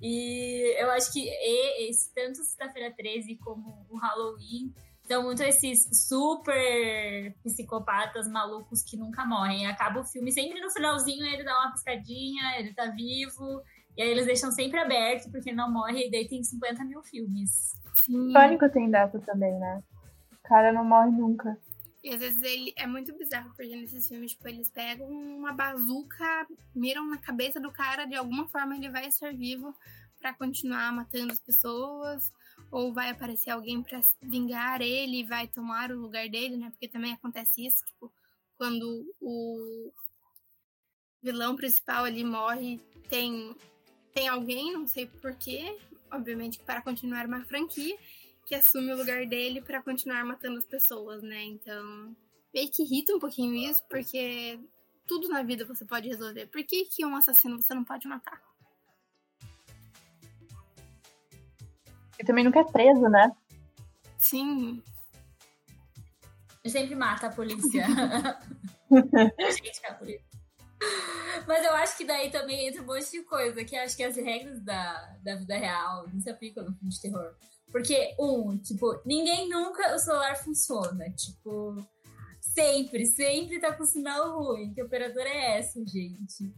[0.00, 4.72] E eu acho que e- esse, tanto Sexta-feira 13 como o Halloween
[5.06, 9.66] são muito esses super psicopatas malucos que nunca morrem.
[9.66, 13.60] Acaba o filme sempre no finalzinho, ele dá uma piscadinha, ele tá vivo.
[13.96, 17.72] E aí eles deixam sempre aberto, porque não morre, e daí tem 50 mil filmes.
[17.96, 18.32] Sim.
[18.32, 19.82] Pânico tem data também, né?
[20.32, 21.58] O cara não morre nunca.
[22.02, 26.46] E às vezes ele é muito bizarro, porque nesses filmes, tipo, eles pegam uma bazuca,
[26.74, 29.74] miram na cabeça do cara, de alguma forma ele vai estar vivo
[30.18, 32.32] pra continuar matando as pessoas,
[32.70, 36.70] ou vai aparecer alguém pra vingar ele vai tomar o lugar dele, né?
[36.70, 38.12] Porque também acontece isso, tipo,
[38.56, 39.92] quando o
[41.22, 43.54] vilão principal ali morre, tem,
[44.12, 45.78] tem alguém, não sei porquê,
[46.10, 47.96] obviamente para continuar uma franquia,
[48.50, 51.40] que assume o lugar dele pra continuar matando as pessoas, né?
[51.44, 52.16] Então,
[52.52, 54.58] meio que irrita um pouquinho isso, porque
[55.06, 56.48] tudo na vida você pode resolver.
[56.48, 58.42] Por que, que um assassino você não pode matar?
[62.18, 63.30] E também nunca é preso, né?
[64.18, 64.82] Sim,
[66.64, 67.86] Ele sempre mata a polícia.
[68.90, 70.26] Gente, a polícia.
[71.46, 74.16] Mas eu acho que daí também entra um monte de coisa, que acho que as
[74.16, 77.36] regras da, da vida real não se aplicam no filme de terror.
[77.70, 81.08] Porque, um, tipo, ninguém nunca o celular funciona.
[81.10, 81.76] Tipo,
[82.40, 84.72] sempre, sempre tá com sinal ruim.
[84.74, 86.52] Que operadora é essa, gente?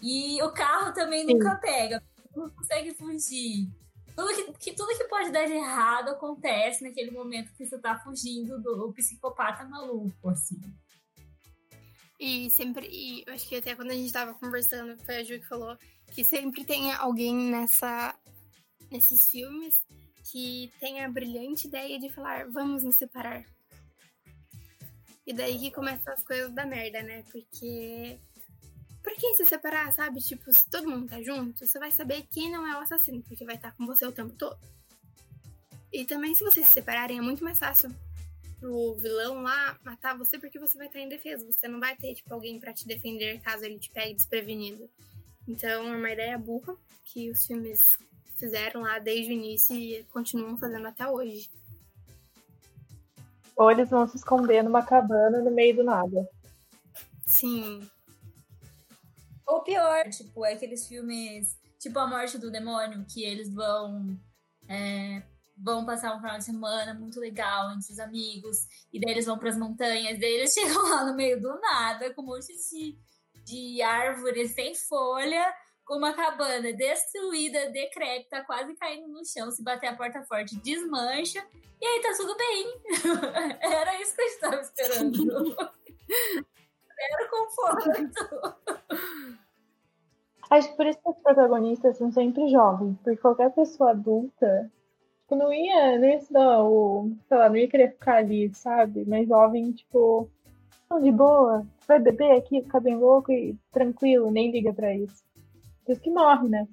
[0.00, 1.34] E o carro também Sim.
[1.34, 2.02] nunca pega,
[2.34, 3.68] não consegue fugir.
[4.14, 7.98] Tudo que, que- tudo que pode dar de errado acontece naquele momento que você tá
[7.98, 10.60] fugindo do psicopata maluco, assim.
[12.18, 15.38] E sempre, e eu acho que até quando a gente tava conversando, foi a Ju
[15.38, 15.76] que falou
[16.12, 18.14] que sempre tem alguém nessa,
[18.90, 19.84] nesses filmes
[20.30, 23.44] que tem a brilhante ideia de falar, vamos nos separar.
[25.26, 27.24] E daí que começam as coisas da merda, né?
[27.30, 28.18] Porque.
[29.02, 30.20] Por que se separar, sabe?
[30.20, 33.44] Tipo, se todo mundo tá junto, você vai saber quem não é o assassino, porque
[33.44, 34.58] vai estar com você o tempo todo.
[35.92, 37.94] E também, se vocês se separarem, é muito mais fácil
[38.58, 41.46] pro vilão lá matar você porque você vai estar indefeso.
[41.46, 44.90] Você não vai ter, tipo, alguém pra te defender caso ele te pegue desprevenido.
[45.46, 47.96] Então é uma ideia burra que os filmes
[48.36, 51.50] fizeram lá desde o início e continuam fazendo até hoje.
[53.56, 56.28] Ou eles vão se esconder numa cabana no meio do nada.
[57.24, 57.88] Sim,
[59.46, 64.16] Ou pior, tipo, é aqueles filmes, tipo A Morte do Demônio, que eles vão
[64.68, 65.22] é,
[65.56, 69.38] vão passar um final de semana muito legal entre os amigos, e daí eles vão
[69.38, 72.98] pras montanhas, daí eles chegam lá no meio do nada, com um monte de,
[73.44, 75.54] de árvores sem folha,
[75.86, 79.50] com uma cabana destruída, decrépita, quase caindo no chão.
[79.50, 81.46] Se bater a porta forte, desmancha.
[81.80, 82.82] E aí tá tudo bem.
[83.62, 85.56] Era isso que eu estava esperando.
[86.98, 87.90] Era conforto.
[90.50, 94.70] Acho que por isso que os protagonistas são sempre jovens, porque qualquer pessoa adulta
[95.22, 97.10] tipo, não ia, não ia se dar o.
[97.28, 99.04] sei lá, não ia querer ficar ali, sabe?
[99.06, 100.30] Mas jovem, tipo,
[100.88, 105.25] não, de boa, vai beber aqui, ficar bem louco e tranquilo, nem liga pra isso.
[105.86, 106.66] Por isso que morre, né?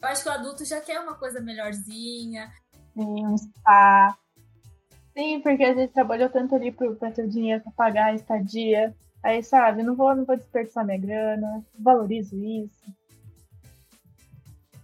[0.00, 2.50] Eu acho que o adulto já quer uma coisa melhorzinha.
[2.94, 4.16] Sim, um spa.
[5.16, 8.14] Sim, porque às vezes trabalhou tanto ali pro, pra ter o dinheiro pra pagar a
[8.14, 8.96] estadia.
[9.22, 12.82] Aí, sabe, não vou, não vou desperdiçar minha grana, valorizo isso.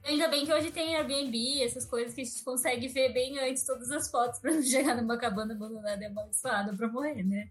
[0.08, 3.66] Ainda bem que hoje tem Airbnb, essas coisas que a gente consegue ver bem antes
[3.66, 7.50] todas as fotos pra não chegar numa cabana abandonada e amaldiçoada pra morrer, né?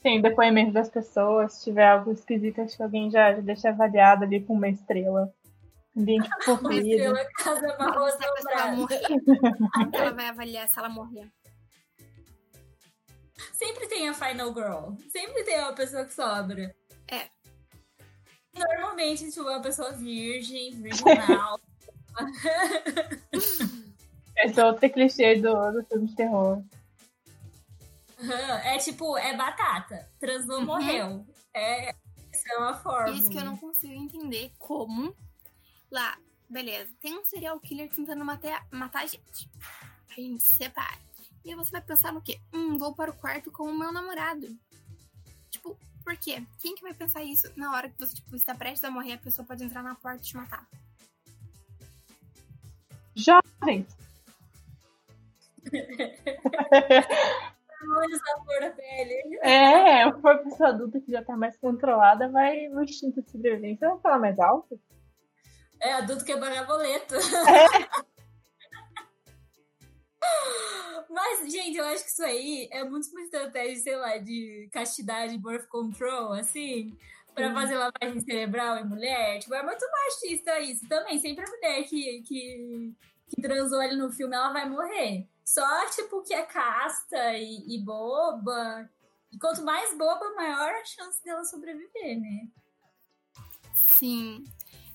[0.00, 4.24] Sim, depoimento das pessoas, se tiver algo esquisito, acho que alguém já, já deixa avaliado
[4.24, 5.30] ali com uma estrela.
[5.94, 8.08] Ambiente Uma estrela casa marrom
[9.92, 11.30] ela vai avaliar se ela morrer?
[13.52, 14.94] Sempre tem a final girl.
[15.10, 16.74] Sempre tem uma pessoa que sobra.
[17.08, 17.28] É.
[18.56, 21.60] Normalmente, tipo, uma pessoa virgem, virginal.
[24.36, 26.62] Esse é outro clichê do, do filme de terror.
[28.18, 30.08] Aham, é tipo, é batata.
[30.18, 30.66] Transou, Uhum.
[30.66, 31.26] morreu.
[31.54, 31.90] É,
[32.32, 33.10] isso é uma forma.
[33.10, 35.14] Isso que eu não consigo entender como
[35.90, 36.18] lá,
[36.48, 39.50] beleza, tem um serial killer tentando matar, matar a gente.
[40.10, 40.98] A gente se separa.
[41.44, 42.38] E aí você vai pensar no quê?
[42.52, 44.46] Hum, vou para o quarto com o meu namorado.
[45.50, 46.44] Tipo, por quê?
[46.58, 49.18] Quem que vai pensar isso na hora que você tipo, está prestes a morrer, a
[49.18, 50.66] pessoa pode entrar na porta e te matar?
[58.60, 59.38] Da pele.
[59.42, 63.98] É, uma pessoa adulta que já tá mais controlada, vai no instinto de sobrevivência, vai
[64.00, 64.78] falar mais alto.
[65.80, 67.14] É adulto que é pagar boleto.
[71.08, 75.38] Mas, gente, eu acho que isso aí é muito uma estratégia, sei lá, de castidade,
[75.38, 76.96] birth control, assim,
[77.34, 79.40] pra fazer lavagem cerebral em mulher.
[79.40, 81.18] Tipo, é muito machista isso também.
[81.18, 82.94] Sempre a mulher que, que,
[83.30, 85.26] que transou ali no filme, ela vai morrer.
[85.44, 88.90] Só, tipo, que é casta e, e boba.
[89.32, 92.48] E quanto mais boba, maior a chance dela sobreviver, né?
[93.74, 94.44] Sim.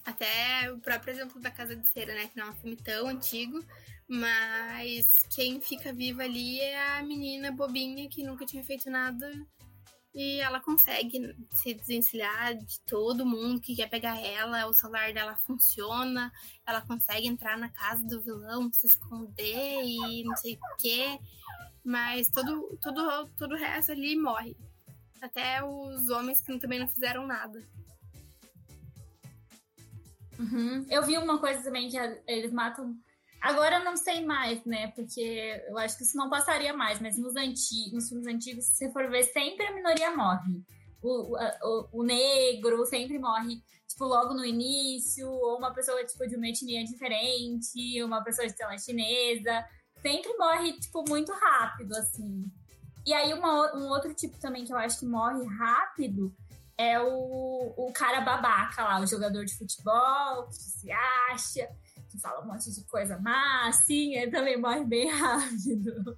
[0.04, 2.28] Até o próprio exemplo da Casa de Cera, né?
[2.28, 3.64] Que não é um filme tão antigo.
[4.08, 9.32] Mas quem fica viva ali é a menina bobinha que nunca tinha feito nada.
[10.16, 14.66] E ela consegue se desvencilhar de todo mundo que quer pegar ela.
[14.66, 16.32] O celular dela funciona.
[16.66, 21.20] Ela consegue entrar na casa do vilão, se esconder e não sei o quê.
[21.84, 24.56] Mas todo, todo, todo o resto ali morre.
[25.22, 27.62] Até os homens que também não fizeram nada.
[30.40, 30.86] Uhum.
[30.90, 32.98] Eu vi uma coisa também que eles matam.
[33.46, 34.88] Agora eu não sei mais, né?
[34.96, 38.76] Porque eu acho que isso não passaria mais, mas nos, antigos, nos filmes antigos, se
[38.76, 40.64] você for ver, sempre a minoria morre.
[41.00, 46.36] O, o, o, negro sempre morre, tipo, logo no início, ou uma pessoa, tipo, de
[46.36, 49.64] uma etnia diferente, uma pessoa, sei lá, chinesa.
[50.02, 52.52] Sempre morre, tipo, muito rápido, assim.
[53.06, 56.36] E aí, uma, um outro tipo também que eu acho que morre rápido
[56.76, 61.70] é o, o cara babaca lá, o jogador de futebol, que se acha,
[62.16, 66.18] que fala um monte de coisa má, assim, ele também morre bem rápido.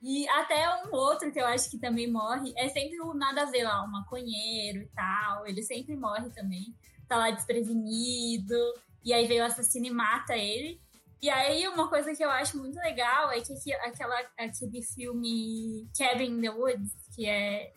[0.00, 3.50] E até um outro que eu acho que também morre é sempre o nada a
[3.50, 5.46] ver lá, o maconheiro e tal.
[5.46, 6.74] Ele sempre morre também.
[7.08, 8.56] Tá lá desprevenido.
[9.04, 10.80] E aí veio o assassino e mata ele.
[11.20, 15.88] E aí, uma coisa que eu acho muito legal é que aqui- aquela, aquele filme
[15.98, 17.72] Cabin in the Woods, que é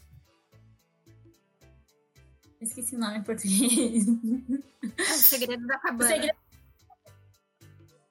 [2.59, 4.05] Esqueci o nome em português.
[4.07, 6.07] É o segredo da O cabana.
[6.09, 6.37] segredo,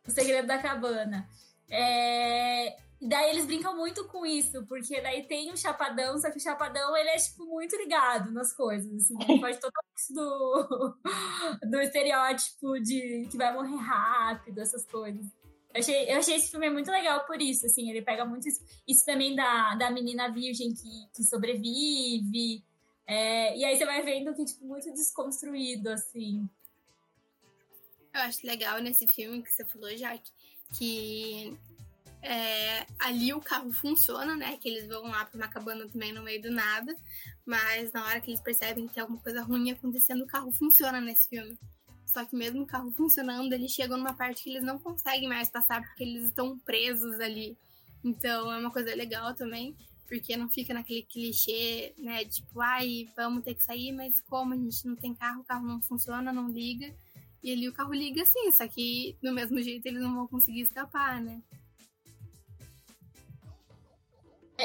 [0.07, 1.29] o segredo da cabana.
[1.69, 2.77] É...
[3.01, 6.41] E daí eles brincam muito com isso, porque daí tem o Chapadão, só que o
[6.41, 10.99] Chapadão ele é, tipo, muito ligado nas coisas, assim, ele faz totalmente do,
[11.71, 15.25] do estereótipo de que vai morrer rápido, essas coisas.
[15.73, 18.61] Eu achei, eu achei esse filme muito legal por isso, assim, ele pega muito isso,
[18.87, 22.63] isso também da, da menina virgem que, que sobrevive,
[23.11, 26.49] é, e aí você vai vendo que, tipo, muito desconstruído, assim.
[28.13, 30.31] Eu acho legal nesse filme que você falou, Jaque,
[30.77, 31.57] que
[32.23, 34.57] é, ali o carro funciona, né?
[34.59, 36.95] Que eles vão lá pra uma cabana também no meio do nada.
[37.47, 41.01] Mas na hora que eles percebem que tem alguma coisa ruim acontecendo, o carro funciona
[41.01, 41.59] nesse filme.
[42.05, 45.49] Só que mesmo o carro funcionando, eles chegam numa parte que eles não conseguem mais
[45.49, 47.57] passar porque eles estão presos ali.
[48.03, 49.77] Então é uma coisa legal também.
[50.09, 52.25] Porque não fica naquele clichê, né?
[52.25, 55.65] Tipo, ai, vamos ter que sair, mas como a gente não tem carro, o carro
[55.65, 56.93] não funciona, não liga.
[57.43, 60.61] E ali o carro liga sim, só que do mesmo jeito eles não vão conseguir
[60.61, 61.41] escapar, né?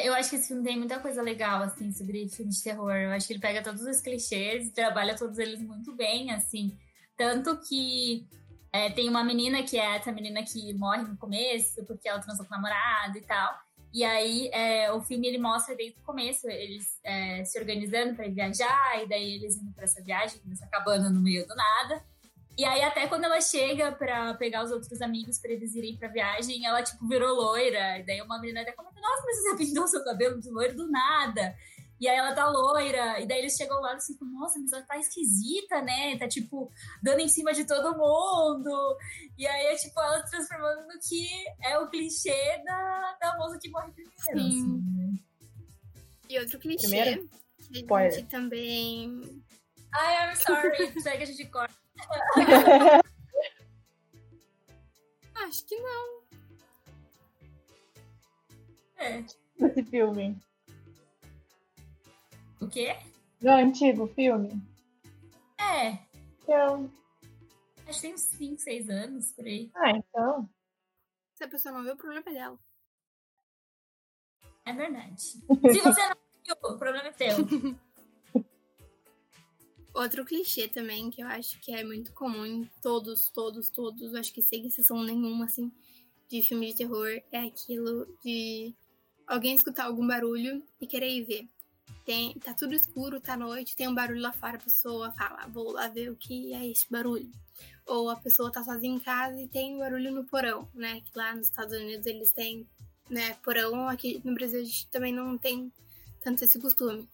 [0.03, 2.91] Eu acho que esse filme tem muita coisa legal, assim, sobre filme de terror.
[2.91, 6.77] Eu acho que ele pega todos os clichês e trabalha todos eles muito bem, assim.
[7.15, 8.27] Tanto que
[8.73, 12.45] é, tem uma menina que é essa menina que morre no começo, porque ela transou
[12.45, 13.57] com o namorado e tal.
[13.93, 18.27] E aí, é, o filme ele mostra desde o começo eles é, se organizando para
[18.27, 22.03] viajar, e daí eles indo para essa viagem, cabana no meio do nada.
[22.57, 26.07] E aí, até quando ela chega pra pegar os outros amigos pra eles irem pra
[26.07, 27.99] viagem, ela, tipo, virou loira.
[27.99, 30.89] E daí uma menina até comenta, nossa, mas você pintou seu cabelo de loiro do
[30.89, 31.55] nada.
[31.99, 33.19] E aí ela tá loira.
[33.19, 36.17] E daí eles chegam lá e assim, nossa, mas ela tá esquisita, né?
[36.17, 36.71] Tá, tipo,
[37.03, 38.97] dando em cima de todo mundo.
[39.37, 41.27] E aí é, tipo, ela se transformando no que
[41.61, 44.15] é o clichê da, da moça que morre primeiro.
[44.19, 44.31] Sim.
[44.33, 45.19] Assim, né?
[46.29, 47.29] E outro clichê Primeiro?
[47.59, 49.43] que a gente também...
[49.93, 51.01] Ai, I'm sorry.
[51.01, 51.84] Segue a gente corta.
[55.35, 56.23] Acho que não.
[58.97, 59.19] É.
[59.59, 60.37] Esse filme.
[62.61, 62.97] O quê?
[63.41, 64.61] Não, antigo filme.
[65.59, 65.99] É.
[66.41, 66.91] Então.
[67.87, 69.69] Acho que tem uns 5, 6 anos por aí.
[69.75, 70.49] Ah, então.
[71.35, 72.59] Se a pessoa não vê, o problema é dela.
[74.65, 75.21] É verdade.
[75.21, 77.35] Se você não viu, o problema é teu.
[79.95, 84.33] Outro clichê também, que eu acho que é muito comum em todos, todos, todos, acho
[84.33, 85.71] que sem exceção nenhuma, assim,
[86.29, 88.75] de filme de terror, é aquilo de
[89.25, 91.49] alguém escutar algum barulho e querer ir ver.
[92.03, 95.71] Tem, tá tudo escuro, tá noite, tem um barulho lá fora, a pessoa fala, vou
[95.71, 97.31] lá ver o que é esse barulho.
[97.85, 100.99] Ou a pessoa tá sozinha em casa e tem um barulho no porão, né?
[101.05, 102.67] Que lá nos Estados Unidos eles têm,
[103.09, 105.71] né, porão, aqui no Brasil a gente também não tem
[106.21, 107.07] tanto esse costume.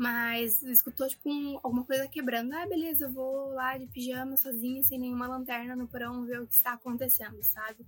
[0.00, 2.54] Mas escutou, tipo, um, alguma coisa quebrando.
[2.54, 6.46] Ah, beleza, eu vou lá de pijama sozinha, sem nenhuma lanterna no porão, ver o
[6.46, 7.84] que está acontecendo, sabe?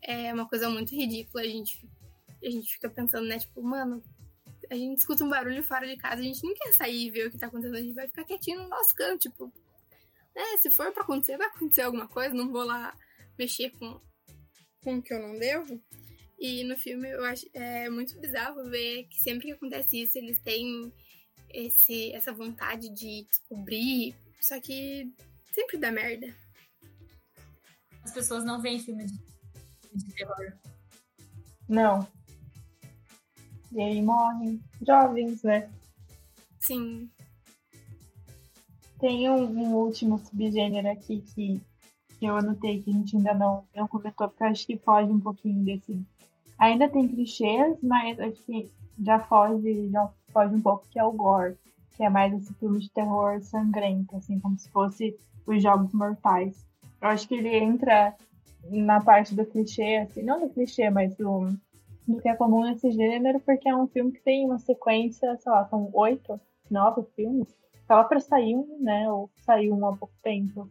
[0.00, 1.42] É uma coisa muito ridícula.
[1.42, 1.86] A gente,
[2.42, 3.38] a gente fica pensando, né?
[3.38, 4.02] Tipo, mano,
[4.70, 7.26] a gente escuta um barulho fora de casa, a gente não quer sair e ver
[7.26, 9.52] o que tá acontecendo, a gente vai ficar quietinho no nosso canto, tipo.
[10.34, 12.96] Né, se for pra acontecer, vai acontecer alguma coisa, não vou lá
[13.38, 14.00] mexer com,
[14.82, 15.78] com o que eu não devo.
[16.38, 20.40] E no filme eu acho é muito bizarro ver que sempre que acontece isso, eles
[20.40, 20.90] têm
[21.52, 25.12] esse, essa vontade de descobrir, só que
[25.52, 26.34] sempre dá merda.
[28.02, 29.18] As pessoas não veem filme de,
[29.94, 30.52] de terror.
[31.68, 32.06] Não.
[33.72, 35.70] E aí morrem jovens, né?
[36.58, 37.10] Sim.
[38.98, 41.60] Tem um, um último subgênero aqui que,
[42.18, 45.20] que eu anotei que a gente ainda não, não comentou, porque acho que foge um
[45.20, 46.04] pouquinho desse.
[46.58, 48.70] Ainda tem clichês, mas acho que
[49.02, 51.56] já foge, já foge um pouco, que é o gore,
[51.96, 55.16] que é mais esse filme de terror sangrento, assim, como se fosse
[55.46, 56.66] os Jogos Mortais.
[57.00, 58.14] Eu acho que ele entra
[58.68, 61.48] na parte do clichê, assim, não do clichê, mas do,
[62.06, 65.52] do que é comum nesse gênero, porque é um filme que tem uma sequência, sei
[65.52, 67.48] lá, são oito, nove filmes.
[67.86, 69.10] Só pra sair um, né?
[69.10, 70.70] Ou saiu um há pouco tempo.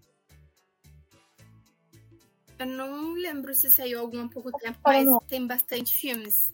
[2.58, 6.52] Eu não lembro se saiu algum há pouco tempo, mas tem bastante filmes.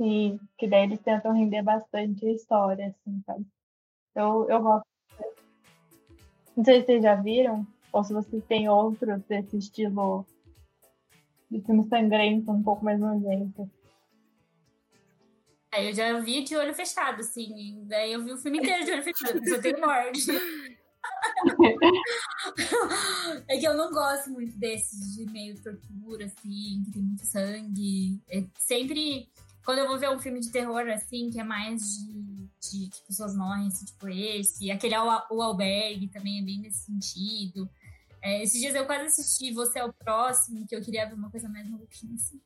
[0.00, 3.46] E que daí eles tentam render bastante história, assim, sabe?
[4.14, 4.86] Eu, eu gosto.
[6.56, 10.26] Não sei se vocês já viram, ou se vocês têm outros desse estilo
[11.50, 13.70] de filme sangrento, um pouco mais nojento.
[15.72, 17.84] Aí eu já vi de olho fechado, assim.
[17.86, 20.30] Daí eu vi o filme inteiro de olho fechado, só tem morte.
[23.48, 28.20] é que eu não gosto muito desses de meio tortura, assim, que tem muito sangue.
[28.28, 29.28] É sempre
[29.70, 33.06] quando eu vou ver um filme de terror, assim, que é mais de, de que
[33.06, 34.96] pessoas morrem, assim, tipo esse, aquele
[35.30, 37.70] O Albergue também é bem nesse sentido.
[38.20, 41.30] É, esses dias eu quase assisti Você é o Próximo, que eu queria ver uma
[41.30, 42.40] coisa mais maluquinha, assim,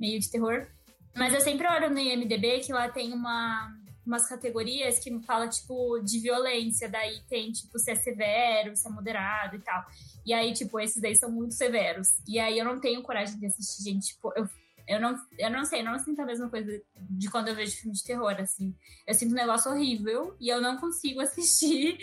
[0.00, 0.66] meio de terror.
[1.14, 3.72] Mas eu sempre olho no IMDB que lá tem uma,
[4.04, 6.88] umas categorias que fala, tipo, de violência.
[6.88, 9.86] Daí tem, tipo, se é severo, se é moderado e tal.
[10.26, 12.08] E aí, tipo, esses daí são muito severos.
[12.26, 14.08] E aí eu não tenho coragem de assistir, gente.
[14.08, 14.48] Tipo, eu
[14.86, 17.76] eu não, eu não sei, eu não sinto a mesma coisa de quando eu vejo
[17.76, 18.74] filme de terror, assim.
[19.06, 21.98] Eu sinto um negócio horrível e eu não consigo assistir.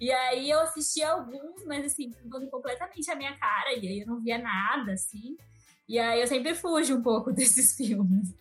[0.00, 4.06] E aí eu assisti alguns, mas assim, mudando completamente a minha cara, e aí eu
[4.06, 5.36] não via nada, assim.
[5.88, 8.34] E aí eu sempre fujo um pouco desses filmes.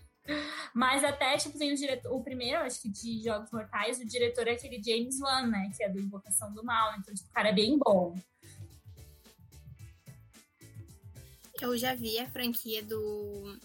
[0.73, 4.47] Mas até, tipo, tem o diretor, o primeiro, acho que de Jogos Mortais, o diretor
[4.47, 5.71] é aquele James Wan, né?
[5.77, 6.95] Que é do Invocação do Mal.
[6.97, 8.15] Então, tipo, o cara é bem bom.
[11.61, 13.57] Eu já vi a franquia do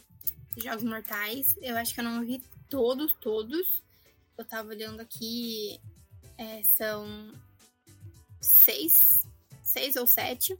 [0.61, 1.57] Jogos Mortais.
[1.61, 3.83] Eu acho que eu não vi todos, todos.
[4.37, 5.81] Eu tava olhando aqui,
[6.39, 7.33] é, são
[8.41, 9.27] seis,
[9.63, 10.57] seis ou sete.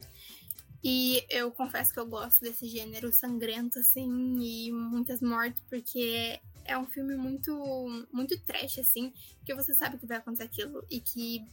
[0.83, 6.77] E eu confesso que eu gosto desse gênero sangrento, assim, e muitas mortes, porque é
[6.77, 9.13] um filme muito, muito trash, assim,
[9.45, 11.45] que você sabe que vai acontecer aquilo e que,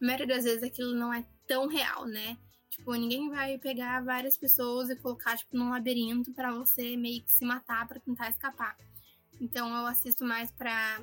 [0.00, 2.36] a maioria das vezes, aquilo não é tão real, né?
[2.76, 7.32] Tipo, ninguém vai pegar várias pessoas e colocar, tipo, num labirinto para você meio que
[7.32, 8.76] se matar para tentar escapar.
[9.40, 11.02] Então eu assisto mais pra,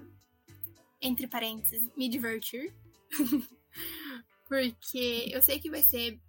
[1.01, 2.73] entre parênteses, me divertir.
[4.47, 6.19] Porque eu sei que vai ser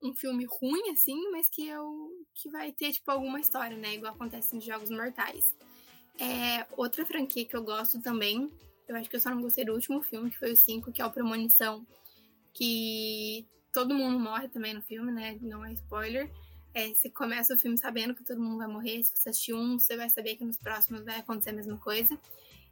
[0.00, 3.94] um filme ruim, assim, mas que, eu, que vai ter, tipo, alguma história, né?
[3.94, 5.54] Igual acontece nos Jogos Mortais.
[6.18, 8.50] É, outra franquia que eu gosto também,
[8.86, 11.02] eu acho que eu só não gostei do último filme, que foi o 5, que
[11.02, 11.84] é o Premonição.
[12.52, 15.38] Que todo mundo morre também no filme, né?
[15.40, 16.30] Não é spoiler.
[16.74, 19.02] É, você começa o filme sabendo que todo mundo vai morrer.
[19.02, 22.18] Se você assistir um, você vai saber que nos próximos vai acontecer a mesma coisa.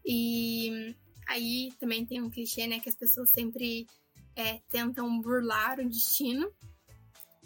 [0.05, 0.95] E
[1.27, 2.81] aí também tem um clichê, né?
[2.81, 3.87] Que as pessoas sempre
[4.35, 6.51] é, tentam burlar o destino,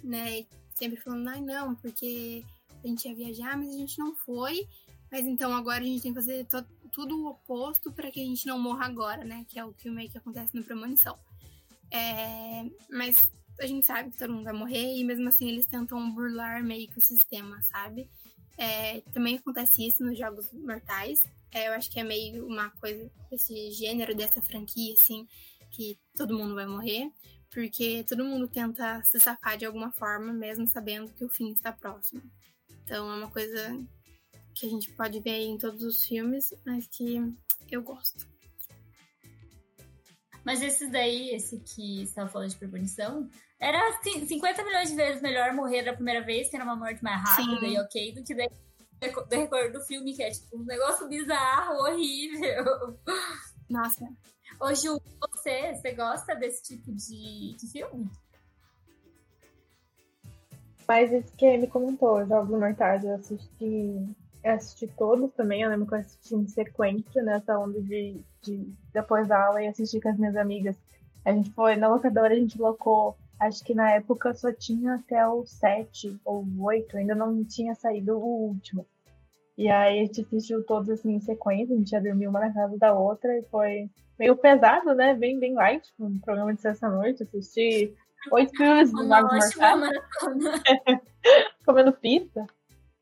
[0.02, 0.46] né?
[0.74, 2.44] Sempre falando, ai não, porque
[2.82, 4.68] a gente ia viajar, mas a gente não foi.
[5.11, 6.46] Mas então agora a gente tem que fazer
[6.90, 9.44] tudo o oposto para que a gente não morra agora, né?
[9.48, 11.18] Que é o que meio que acontece no Premonição.
[11.90, 13.28] É, mas
[13.59, 16.88] a gente sabe que todo mundo vai morrer e mesmo assim eles tentam burlar meio
[16.88, 18.09] que o sistema, sabe?
[18.57, 21.20] É, também acontece isso nos Jogos Mortais.
[21.52, 25.26] É, eu acho que é meio uma coisa desse gênero, dessa franquia, assim,
[25.70, 27.11] que todo mundo vai morrer,
[27.50, 31.72] porque todo mundo tenta se safar de alguma forma, mesmo sabendo que o fim está
[31.72, 32.22] próximo.
[32.82, 33.80] Então é uma coisa
[34.55, 37.16] que a gente pode ver em todos os filmes, mas que
[37.70, 38.34] eu gosto.
[40.45, 43.28] Mas esse daí, esse que estava falando de premonição,
[43.59, 47.22] era 50 milhões de vezes melhor morrer da primeira vez, que era uma morte mais
[47.22, 47.74] rápida Sim.
[47.74, 52.99] e ok, do que do recorde do filme, que é tipo um negócio bizarro, horrível.
[53.68, 54.07] Nossa.
[54.61, 58.09] Ô Ju, você, você gosta desse tipo de, de filme?
[60.86, 64.14] Mas esse que ele comentou, Jogos Mortais, eu assisti,
[64.45, 68.72] eu assisti todos também, eu lembro que eu assisti em sequência nessa onda de, de
[68.92, 70.76] depois da aula e assisti com as minhas amigas.
[71.24, 75.26] A gente foi na locadora, a gente colocou Acho que na época só tinha até
[75.26, 78.86] o 7 ou 8, ainda não tinha saído o último.
[79.57, 82.53] E aí a gente assistiu todos assim em sequência, a gente já dormiu uma na
[82.53, 85.14] casa da outra e foi meio pesado, né?
[85.14, 87.95] Bem, bem light, um programa de sexta-noite, assisti
[88.30, 89.51] oito filmes do Marcos
[91.66, 92.47] comendo pizza.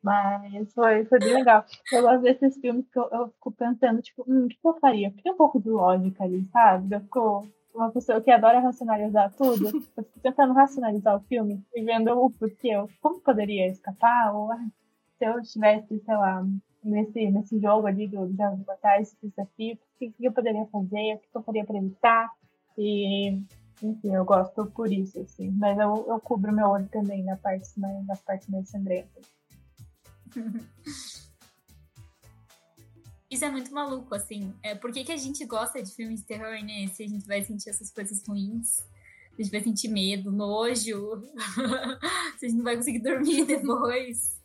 [0.02, 1.64] Mas foi, foi bem legal.
[1.92, 5.12] Eu gosto desses filmes que eu, eu fico pensando, tipo, hum, o que eu faria?
[5.22, 6.94] Tem um pouco de lógica ali, sabe?
[6.94, 11.84] Eu fico uma pessoa que adora racionalizar tudo, eu fico tentando racionalizar o filme e
[11.84, 14.66] vendo o porquê, como poderia escapar, ou ah,
[15.18, 16.44] se eu estivesse, sei lá,
[16.84, 21.14] nesse, nesse jogo ali do Jogos Mortais, esse desafio, o que, que eu poderia fazer,
[21.14, 22.30] o que eu faria para evitar,
[22.76, 23.40] e
[23.82, 27.68] enfim, eu gosto por isso, assim, mas eu, eu cubro meu olho também na parte,
[28.06, 29.41] nas partes mais sangrentas.
[33.30, 34.54] Isso é muito maluco, assim.
[34.62, 36.86] É, por que, que a gente gosta de filmes de terror, né?
[36.88, 38.80] Se a gente vai sentir essas coisas ruins,
[39.38, 41.22] a gente vai sentir medo, nojo,
[42.38, 44.38] se a gente não vai conseguir dormir depois.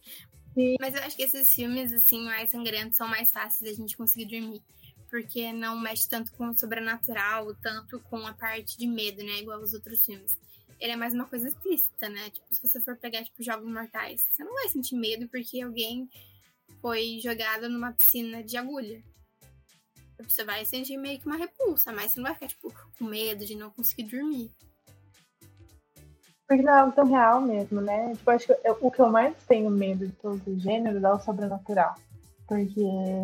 [0.79, 4.25] Mas eu acho que esses filmes, assim, mais sangrentos são mais fáceis da gente conseguir
[4.25, 4.61] dormir.
[5.09, 9.39] Porque não mexe tanto com o sobrenatural, tanto com a parte de medo, né?
[9.41, 10.37] Igual os outros filmes.
[10.79, 12.29] Ele é mais uma coisa explícita, né?
[12.29, 16.09] Tipo, se você for pegar, tipo, Jogos Mortais, você não vai sentir medo porque alguém
[16.81, 19.01] foi jogada numa piscina de agulha.
[20.19, 23.45] Você vai sentir meio que uma repulsa, mas você não vai ficar, tipo, com medo
[23.45, 24.51] de não conseguir dormir.
[26.47, 28.13] Porque não é algo tão real mesmo, né?
[28.15, 31.11] Tipo, acho que eu, o que eu mais tenho medo de todos os gêneros é
[31.11, 31.95] o sobrenatural.
[32.47, 32.81] Porque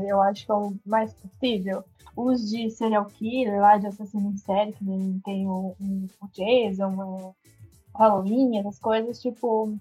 [0.08, 1.84] eu acho que é o mais possível.
[2.16, 4.86] Os de serial killer, lá de assassino em série, que
[5.24, 7.36] tem o, o Jason, o
[7.96, 9.76] Halloween, essas coisas, tipo,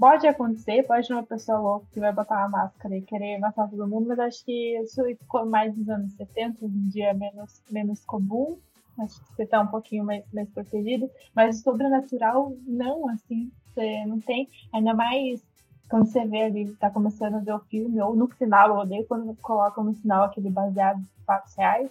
[0.00, 3.68] Pode acontecer, pode ter uma pessoa louca que vai botar uma máscara e querer matar
[3.68, 7.12] todo mundo, mas acho que isso ficou mais nos anos 70, hoje em dia é
[7.12, 8.58] menos, menos comum.
[8.98, 11.10] Acho que você tá um pouquinho mais, mais protegido.
[11.36, 14.48] Mas o sobrenatural, não, assim, você não tem.
[14.72, 15.42] Ainda mais
[15.90, 19.06] quando você vê ali, tá começando a ver o filme, ou no final, eu odeio
[19.06, 21.90] quando colocam no final aquele baseado em fatos reais.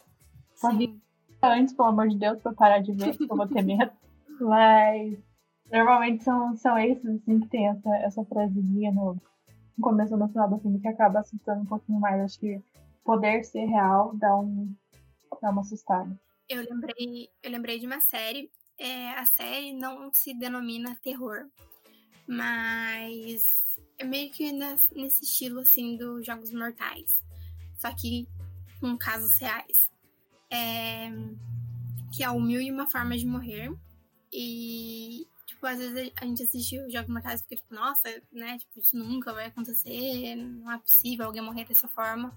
[0.55, 0.99] Sim.
[1.41, 3.91] Antes, pelo amor de Deus, pra parar de ver, porque eu vou ter medo.
[4.41, 5.17] Mas
[5.71, 10.27] Normalmente são, são esses, assim, que tem essa, essa frasezinha no, no começo ou no
[10.27, 12.21] final do filme que acaba assustando um pouquinho mais.
[12.21, 12.61] Acho que
[13.03, 14.73] poder ser real dá, um,
[15.41, 16.19] dá uma assustada.
[16.47, 18.51] Eu lembrei, eu lembrei de uma série.
[18.79, 21.47] É, a série não se denomina terror,
[22.25, 23.58] mas
[23.99, 27.23] é meio que nesse estilo assim dos Jogos Mortais.
[27.77, 28.27] Só que
[28.79, 29.89] com casos reais.
[30.49, 31.11] É,
[32.11, 33.71] que é o Mil e Uma Formas de Morrer.
[34.31, 38.57] E, tipo, às vezes a gente assiste o Jogos Mortais e fica tipo, nossa, né?
[38.57, 42.35] Tipo, isso nunca vai acontecer, não é possível alguém morrer dessa forma.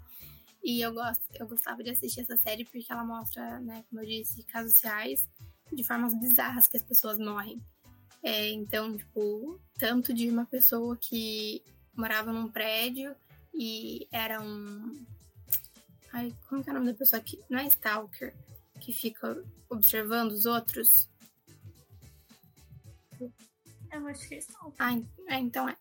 [0.62, 4.06] E eu gosto, eu gostava de assistir essa série porque ela mostra, né, como eu
[4.06, 5.28] disse, casos reais
[5.72, 7.60] de formas bizarras que as pessoas morrem.
[8.22, 11.62] É, então, tipo, tanto de uma pessoa que
[11.94, 13.16] morava num prédio
[13.52, 15.04] e era um.
[16.12, 17.42] Ai, como que é o nome da pessoa que.
[17.50, 18.34] Não é Stalker,
[18.80, 21.10] que fica observando os outros.
[23.90, 24.74] Eu acho que é Stalker.
[24.78, 24.98] Ah,
[25.28, 25.76] é, então é.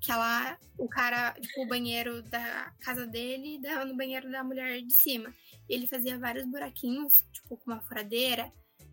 [0.00, 0.56] Que ela.
[0.78, 5.34] O cara, tipo, o banheiro da casa dele dava no banheiro da mulher de cima.
[5.68, 8.52] Ele fazia vários buraquinhos, tipo, com uma furadeira,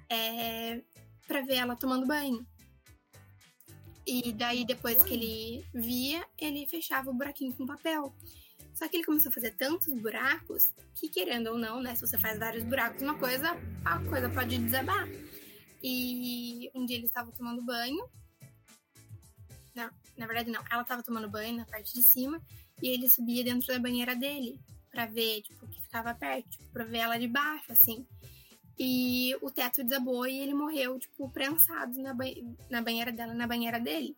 [0.09, 0.81] é,
[1.27, 2.45] pra ver ela tomando banho.
[4.07, 8.15] E daí, depois que ele via, ele fechava o buraquinho com papel.
[8.73, 11.93] Só que ele começou a fazer tantos buracos que, querendo ou não, né?
[11.93, 13.51] Se você faz vários buracos uma coisa,
[13.83, 15.05] a coisa pode desabar.
[15.83, 18.07] E um dia ele estava tomando banho.
[19.75, 20.63] Não, na verdade não.
[20.71, 22.41] Ela estava tomando banho na parte de cima
[22.81, 24.57] e ele subia dentro da banheira dele
[24.89, 28.07] para ver, tipo, que ficava perto, tipo, pra ver ela de baixo, assim.
[28.80, 32.25] E o teto desabou e ele morreu, tipo, prensado na, ba
[32.69, 34.15] na banheira dela, na banheira dele.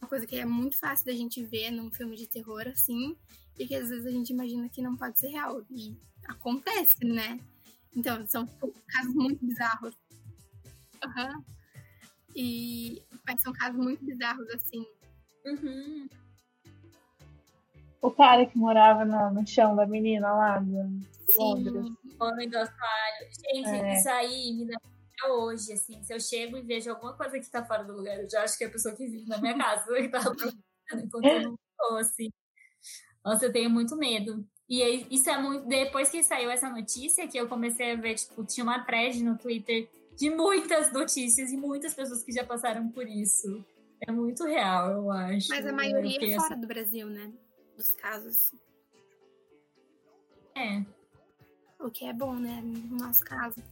[0.00, 3.16] Uma coisa que é muito fácil da gente ver num filme de terror, assim,
[3.58, 5.64] e que às vezes a gente imagina que não pode ser real.
[5.70, 5.96] E
[6.28, 7.40] acontece, né?
[7.96, 9.96] Então, são tipo, casos muito bizarros.
[11.04, 11.44] Uhum.
[12.36, 14.86] E mas são casos muito bizarros, assim.
[15.46, 16.08] Uhum.
[18.00, 20.60] O cara que morava no, no chão da menina lá
[21.36, 21.92] Londres.
[22.20, 23.28] Homem do assoalho.
[23.52, 23.94] Gente, É.
[23.94, 26.02] isso aí me dá até hoje, assim.
[26.02, 28.56] Se eu chego e vejo alguma coisa que tá fora do lugar, eu já acho
[28.58, 31.58] que é a pessoa que vive na minha casa que tava procurando enquanto eu não
[31.78, 32.30] tô, assim.
[33.24, 34.46] Nossa, eu tenho muito medo.
[34.68, 35.66] E aí, isso é muito.
[35.66, 39.36] Depois que saiu essa notícia, que eu comecei a ver, tipo, tinha uma thread no
[39.36, 43.64] Twitter de muitas notícias e muitas pessoas que já passaram por isso.
[44.06, 45.48] É muito real, eu acho.
[45.48, 47.32] Mas a maioria é fora do Brasil, né?
[47.76, 48.36] Dos casos.
[48.36, 48.58] assim,
[50.56, 50.84] É.
[51.84, 52.62] O que é bom, né?
[52.62, 53.62] No nosso caso.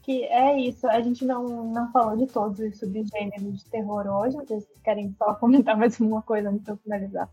[0.00, 4.36] Que é isso, a gente não, não falou de todos os subgêneros de terror hoje.
[4.36, 7.28] Vocês querem só comentar mais alguma coisa antes de eu finalizar?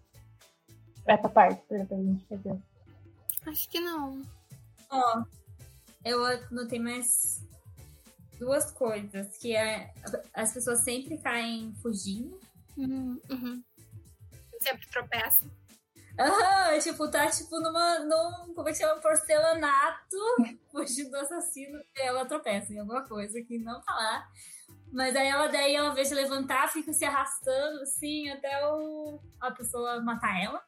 [1.06, 2.60] Essa parte, pra gente fazer.
[3.46, 4.24] Acho que não.
[4.90, 5.24] Ó,
[6.04, 7.46] eu anotei mais
[8.40, 9.94] duas coisas, que é
[10.34, 12.40] as pessoas sempre caem fugindo.
[12.76, 13.64] Uhum, uhum.
[14.60, 15.61] Sempre tropeça.
[16.22, 18.00] Aham, tipo, tá tipo numa.
[18.00, 19.02] Num, como é que chama?
[19.02, 20.18] Porcelanato,
[20.72, 24.28] fugindo do assassino, ela tropeça em alguma coisa que não tá lá.
[24.92, 30.02] Mas aí ela daí, invés de levantar, fica se arrastando assim até o, a pessoa
[30.02, 30.62] matar ela.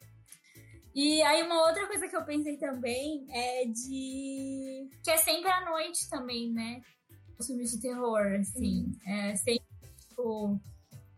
[0.95, 4.89] E aí uma outra coisa que eu pensei também é de.
[5.03, 6.81] que é sempre à noite também, né?
[7.37, 8.91] Os filmes de terror, assim.
[9.05, 9.65] É sempre,
[10.07, 10.59] tipo.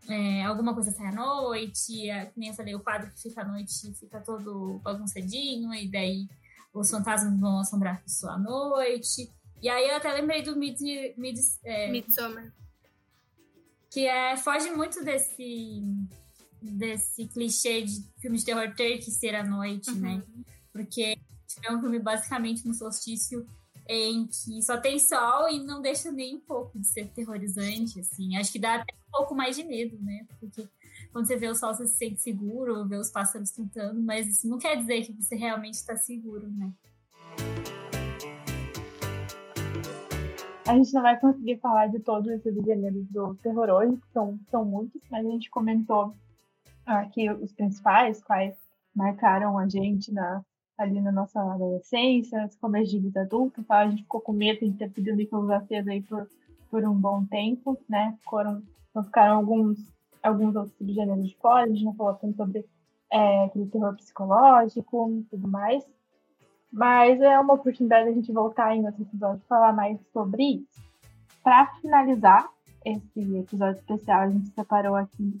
[0.08, 3.42] É, alguma coisa sai à noite, é, que nem eu falei, o quadro que fica
[3.42, 6.28] à noite fica todo bagunçadinho, e daí
[6.72, 9.30] os fantasmas vão assombrar a pessoa à noite.
[9.62, 10.78] E aí eu até lembrei do Mid,
[11.16, 12.52] Mid, é, Midsommar.
[13.90, 15.82] que é, foge muito desse,
[16.60, 19.96] desse clichê de filme de terror ter que ser à noite, Uhum.
[20.00, 20.22] né?
[20.72, 21.16] Porque
[21.64, 23.46] é um filme basicamente no solstício
[23.88, 28.36] em que só tem sol e não deixa nem um pouco de ser terrorizante, assim.
[28.36, 30.26] Acho que dá até um pouco mais de medo, né?
[30.40, 30.68] Porque
[31.12, 34.48] quando você vê o sol, você se sente seguro, vê os pássaros cantando, mas isso
[34.48, 36.72] não quer dizer que você realmente está seguro, né?
[40.66, 44.38] A gente não vai conseguir falar de todos esses gêneros do terror hoje, que são,
[44.50, 46.12] são muitos, mas a gente comentou
[46.84, 48.56] aqui os principais, quais
[48.94, 50.44] marcaram a gente na,
[50.78, 53.78] ali na nossa adolescência, nos começo de vida adulta, tá?
[53.78, 56.28] a gente ficou com medo de ter pedido aceso aí por,
[56.70, 58.16] por um bom tempo, né?
[58.28, 59.78] Foram, então ficaram alguns,
[60.22, 62.64] alguns outros subgêneros de fora, a gente não falou tanto sobre
[63.10, 65.84] é, aquele terror psicológico e tudo mais.
[66.72, 70.82] Mas é uma oportunidade a gente voltar em outro episódio e falar mais sobre isso.
[71.42, 72.50] Para finalizar
[72.84, 75.40] esse episódio especial, a gente separou aqui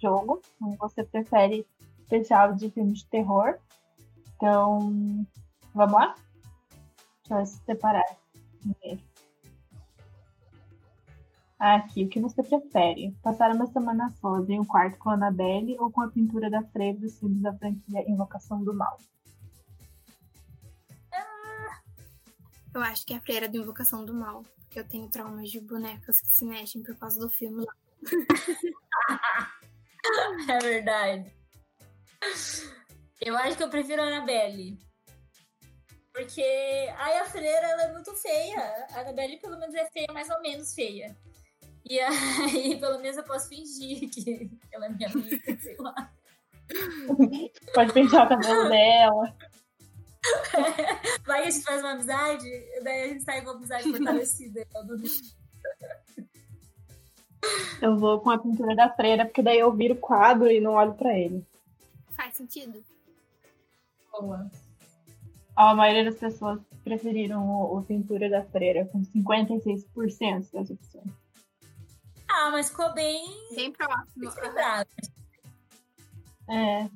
[0.00, 0.40] jogo.
[0.56, 1.66] Então, você prefere
[2.02, 3.58] especial de filmes de terror.
[4.44, 5.26] Então,
[5.74, 6.14] vamos lá?
[7.26, 8.04] Deixa eu separar
[8.60, 9.02] primeiro.
[11.58, 13.16] Aqui, o que você prefere?
[13.22, 16.62] Passar uma semana sozinha em um quarto com a Annabelle ou com a pintura da
[16.62, 18.98] freira dos filmes da franquia Invocação do Mal?
[22.74, 24.42] Eu acho que é a freira do Invocação do Mal.
[24.64, 27.74] Porque eu tenho traumas de bonecas que se mexem por causa do filme lá.
[30.46, 31.32] É verdade.
[33.24, 34.78] Eu acho que eu prefiro a Annabelle.
[36.12, 36.44] Porque
[36.98, 38.86] ai, a freira ela é muito feia.
[38.92, 41.16] A Annabelle, pelo menos, é feia, mais ou menos feia.
[41.88, 46.12] E aí, pelo menos, eu posso fingir que ela é minha amiga, sei lá.
[47.74, 49.36] Pode pentear o cabelo dela.
[51.26, 52.48] Vai que a gente faz uma amizade,
[52.82, 54.66] daí a gente sai com uma amizade fortalecida.
[57.80, 60.74] Eu vou com a pintura da freira, porque daí eu viro o quadro e não
[60.74, 61.44] olho pra ele.
[62.12, 62.82] Faz sentido?
[64.20, 64.50] Boa.
[65.56, 71.12] A maioria das pessoas preferiram o, o pintura da freira, com 56% das opções.
[72.28, 74.30] Ah, mas ficou bem Bem próximo.
[76.48, 76.88] É.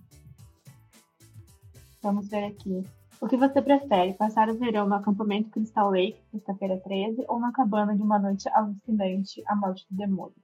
[2.03, 2.85] Vamos ver aqui.
[3.21, 4.15] O que você prefere?
[4.15, 8.49] Passar o verão no acampamento Crystal Lake, sexta-feira 13, ou na cabana de uma noite
[8.51, 10.37] alucinante, A Morte do Demônio?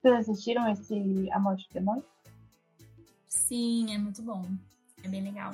[0.00, 2.04] Vocês assistiram esse A Morte do Demônio?
[3.28, 4.42] Sim, é muito bom.
[5.04, 5.52] É bem legal.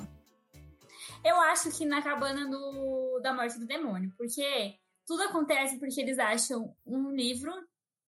[1.23, 4.75] Eu acho que na cabana do, da morte do demônio, porque
[5.05, 7.51] tudo acontece porque eles acham um livro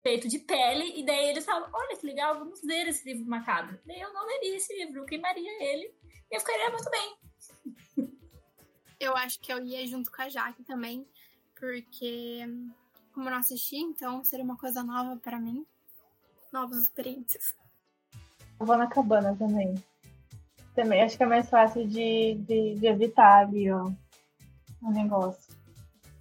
[0.02, 3.78] feito de pele, e daí eles falam: Olha que legal, vamos ler esse livro macabro.
[3.86, 5.94] Daí eu não leria esse livro, eu queimaria ele
[6.30, 7.16] e eu ficaria muito bem.
[9.00, 11.08] Eu acho que eu ia junto com a Jaque também,
[11.58, 12.44] porque
[13.14, 15.66] como eu não assisti, então seria uma coisa nova pra mim.
[16.52, 17.54] Novas experiências.
[18.60, 19.74] Eu vou na cabana também.
[20.80, 23.90] Também acho que é mais fácil de, de, de evitar ali, ó,
[24.82, 25.54] o negócio.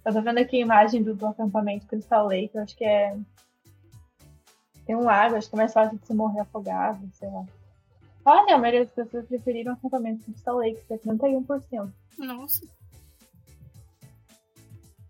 [0.04, 3.18] Eu tô vendo aqui a imagem do, do acampamento Crystal Lake, eu acho que é.
[4.84, 7.46] Tem um lago, acho que é mais fácil de se morrer afogado, sei lá.
[8.22, 11.90] Olha, a maioria das pessoas preferiram o acampamento Crystal Lake, 71%.
[12.18, 12.66] Nossa.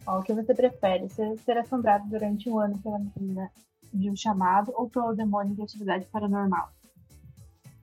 [0.07, 1.09] Ó, o que você prefere?
[1.09, 3.51] Ser, ser assombrado durante um ano pela menina
[3.93, 6.71] de um chamado ou pelo demônio de atividade paranormal?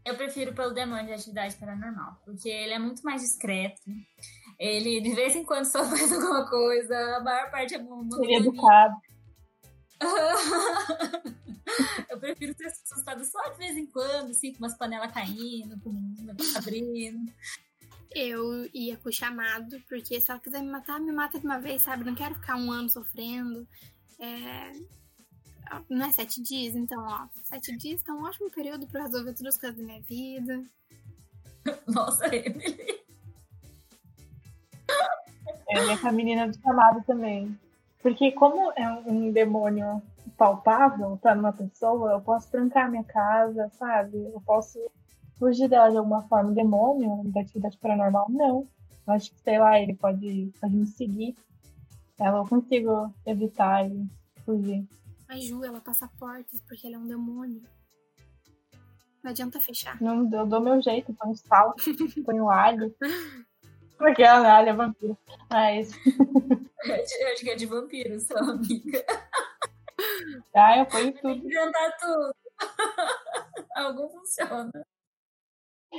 [0.08, 3.82] Eu prefiro pelo demônio de atividade paranormal, porque ele é muito mais discreto.
[4.58, 8.38] Ele de vez em quando só faz alguma coisa, a maior parte é Seria monotonia.
[8.38, 8.96] educado.
[12.10, 15.90] Eu prefiro ser assustada só de vez em quando, assim, com umas panelas caindo, com
[15.90, 17.30] um negócio abrindo.
[18.16, 21.60] Eu ia com o chamado, porque se ela quiser me matar, me mata de uma
[21.60, 22.06] vez, sabe?
[22.06, 23.68] Não quero ficar um ano sofrendo.
[24.18, 24.72] É...
[25.90, 27.28] Não é sete dias, então, ó.
[27.44, 30.64] Sete dias tá um ótimo período pra eu resolver todas as coisas da minha vida.
[31.88, 33.00] Nossa, Emily.
[35.70, 37.58] Eu ia com a menina do chamado também.
[38.02, 40.02] Porque como é um demônio
[40.38, 44.18] palpável, tá numa pessoa, eu posso trancar minha casa, sabe?
[44.18, 44.80] Eu posso
[45.38, 46.52] fugir dela de alguma forma.
[46.52, 48.68] Demônio da atividade paranormal, não.
[49.06, 51.36] Eu acho que, sei lá, ele pode, pode me seguir.
[52.20, 54.08] Ela eu consigo evitar e
[54.46, 54.88] fugir.
[55.36, 57.62] Ju, ela passa portas porque ela é um demônio.
[59.24, 60.02] Não adianta fechar.
[60.02, 61.76] Não, eu dou meu jeito, põe sal,
[62.26, 62.96] põe alho.
[63.98, 65.18] Porque a alho é vampiro.
[65.50, 65.92] Mas,
[66.86, 69.04] Eu acho que é de vampiro, sua amiga.
[70.56, 71.46] ah, eu ponho tudo.
[71.46, 72.36] Inventar tudo.
[73.76, 74.72] Algum funciona.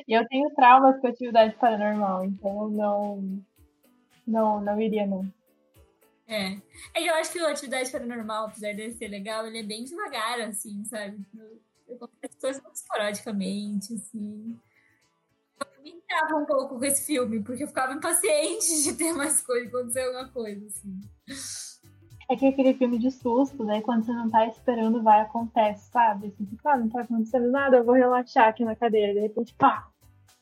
[0.06, 3.44] E eu tenho traumas com atividade paranormal, então eu não.
[4.26, 5.32] Não, não iria, não.
[6.28, 6.60] É.
[6.94, 9.82] É que eu acho que o Atividade Paranormal, apesar dele ser legal, ele é bem
[9.84, 11.18] devagar, assim, sabe?
[11.90, 14.58] Acontece coisas muito esporadicamente, assim.
[15.58, 19.40] Eu me irritava um pouco com esse filme, porque eu ficava impaciente de ter mais
[19.40, 21.00] coisa, acontecer alguma coisa, assim.
[22.30, 23.80] É que é aquele filme de susto, né?
[23.80, 26.26] Quando você não tá esperando, vai, acontece, sabe?
[26.26, 29.14] Assim, fica, ah, não tá acontecendo nada, eu vou relaxar aqui na cadeira.
[29.14, 29.88] De repente, pá,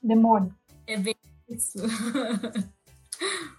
[0.02, 0.52] demônio.
[0.84, 1.14] É bem
[1.48, 1.78] isso.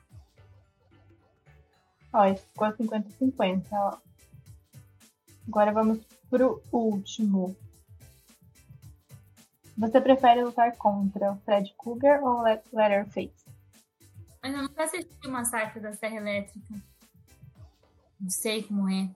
[2.18, 3.97] Ó, ficou 50-50, ó.
[5.47, 5.99] Agora vamos
[6.32, 7.55] pro último.
[9.78, 13.45] Você prefere lutar contra o Fred Krueger ou Le- Leatherface?
[14.41, 16.74] Mas eu nunca assisti o Massacre da Serra Elétrica.
[18.20, 19.07] Não sei como é.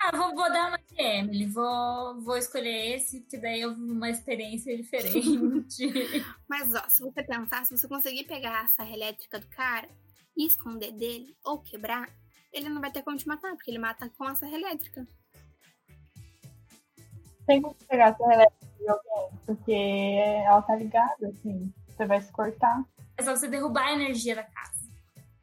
[0.00, 1.46] Ah, vou, vou dar uma de Emily.
[1.46, 5.86] Vou, vou escolher esse, porque daí eu vi uma experiência diferente.
[6.48, 9.88] Mas, ó, se você pensar, se você conseguir pegar a serra elétrica do cara
[10.36, 12.08] e esconder dele ou quebrar,
[12.52, 15.06] ele não vai ter como te matar, porque ele mata com a serra elétrica.
[17.46, 19.72] Tem como pegar a serra elétrica de alguém, porque
[20.46, 21.72] ela tá ligada, assim.
[21.88, 22.84] Você vai se cortar.
[23.16, 24.84] é só você derrubar a energia da casa.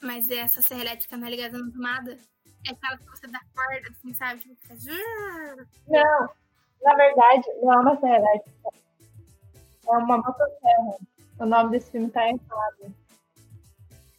[0.01, 2.17] Mas essa serra elétrica não é ligada na tomada.
[2.67, 4.41] É aquela que você dá corda, assim, sabe?
[4.41, 4.75] Tipo, fica...
[5.87, 6.29] Não,
[6.81, 8.69] na verdade, não é uma serra elétrica.
[9.87, 10.97] É uma motosserra.
[11.39, 12.95] O nome desse filme tá errado.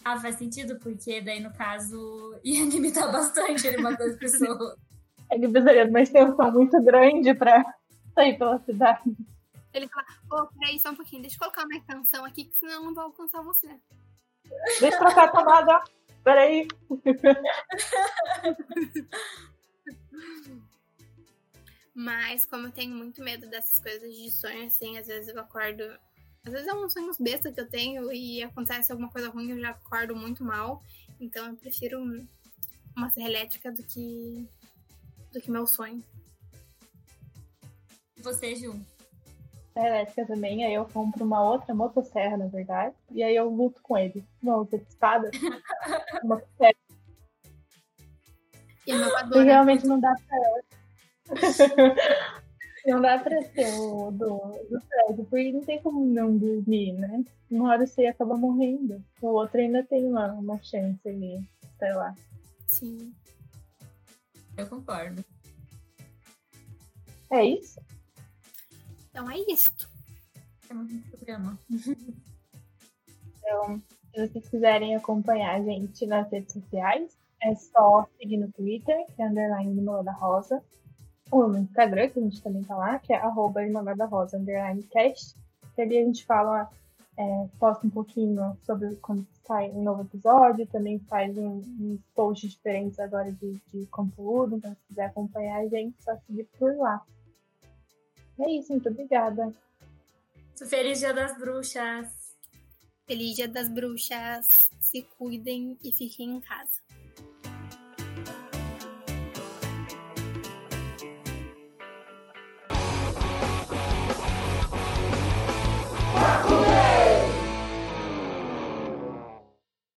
[0.04, 4.76] Ah, faz sentido, porque daí, no caso, ia limitar bastante ele matar as pessoas.
[5.30, 7.64] Ele precisaria de uma extensão muito grande pra
[8.14, 9.16] sair pela cidade.
[9.72, 12.74] Ele fala, ô, peraí só um pouquinho, deixa eu colocar uma canção aqui, que senão
[12.74, 13.68] eu não vou alcançar você.
[14.80, 15.82] Deixa eu trocar a tomada.
[16.22, 16.68] Peraí.
[21.94, 25.84] Mas como eu tenho muito medo dessas coisas de sonho, assim, às vezes eu acordo.
[26.44, 29.60] Às vezes é uns sonhos besta que eu tenho e acontece alguma coisa ruim eu
[29.60, 30.82] já acordo muito mal.
[31.20, 32.00] Então eu prefiro
[32.96, 34.48] uma serra elétrica do que
[35.32, 36.02] do que meu sonho.
[38.18, 38.78] Você, Ju?
[39.72, 43.80] Serra elétrica também, aí eu compro uma outra motosserra, na verdade, e aí eu luto
[43.82, 44.24] com ele.
[44.42, 45.30] Uma outra de espada,
[46.22, 46.74] uma motosserra.
[48.86, 50.62] E E realmente não dá pra.
[52.86, 54.38] não dá pra ser o do,
[54.70, 57.24] do prédio, porque não tem como não dormir, né?
[57.50, 59.02] Uma hora você acaba morrendo.
[59.20, 61.40] O outro ainda tem uma, uma chance ali,
[61.78, 62.14] sei lá.
[62.66, 63.12] Sim.
[64.56, 65.24] Eu concordo.
[67.30, 67.80] É isso?
[69.10, 69.88] Então é isto.
[70.66, 71.58] Temos um programa.
[73.44, 73.82] Então,
[74.14, 79.22] se vocês quiserem acompanhar a gente nas redes sociais, é só seguir no Twitter, que
[79.22, 80.62] é underline Limonada Rosa,
[81.32, 85.34] no Instagram, que a gente também tá lá, que é arroba Limonada Rosa, underline cast,
[85.74, 86.70] que ali a gente fala,
[87.16, 92.50] é, posta um pouquinho sobre quando sai um novo episódio, também faz um, uns posts
[92.50, 97.02] diferentes agora de, de conteúdo, então se quiser acompanhar a gente, só seguir por lá.
[98.38, 99.52] É isso, muito obrigada.
[100.56, 102.22] Feliz Dia das Bruxas!
[103.06, 104.70] Feliz Dia das Bruxas.
[104.80, 106.81] Se cuidem e fiquem em casa.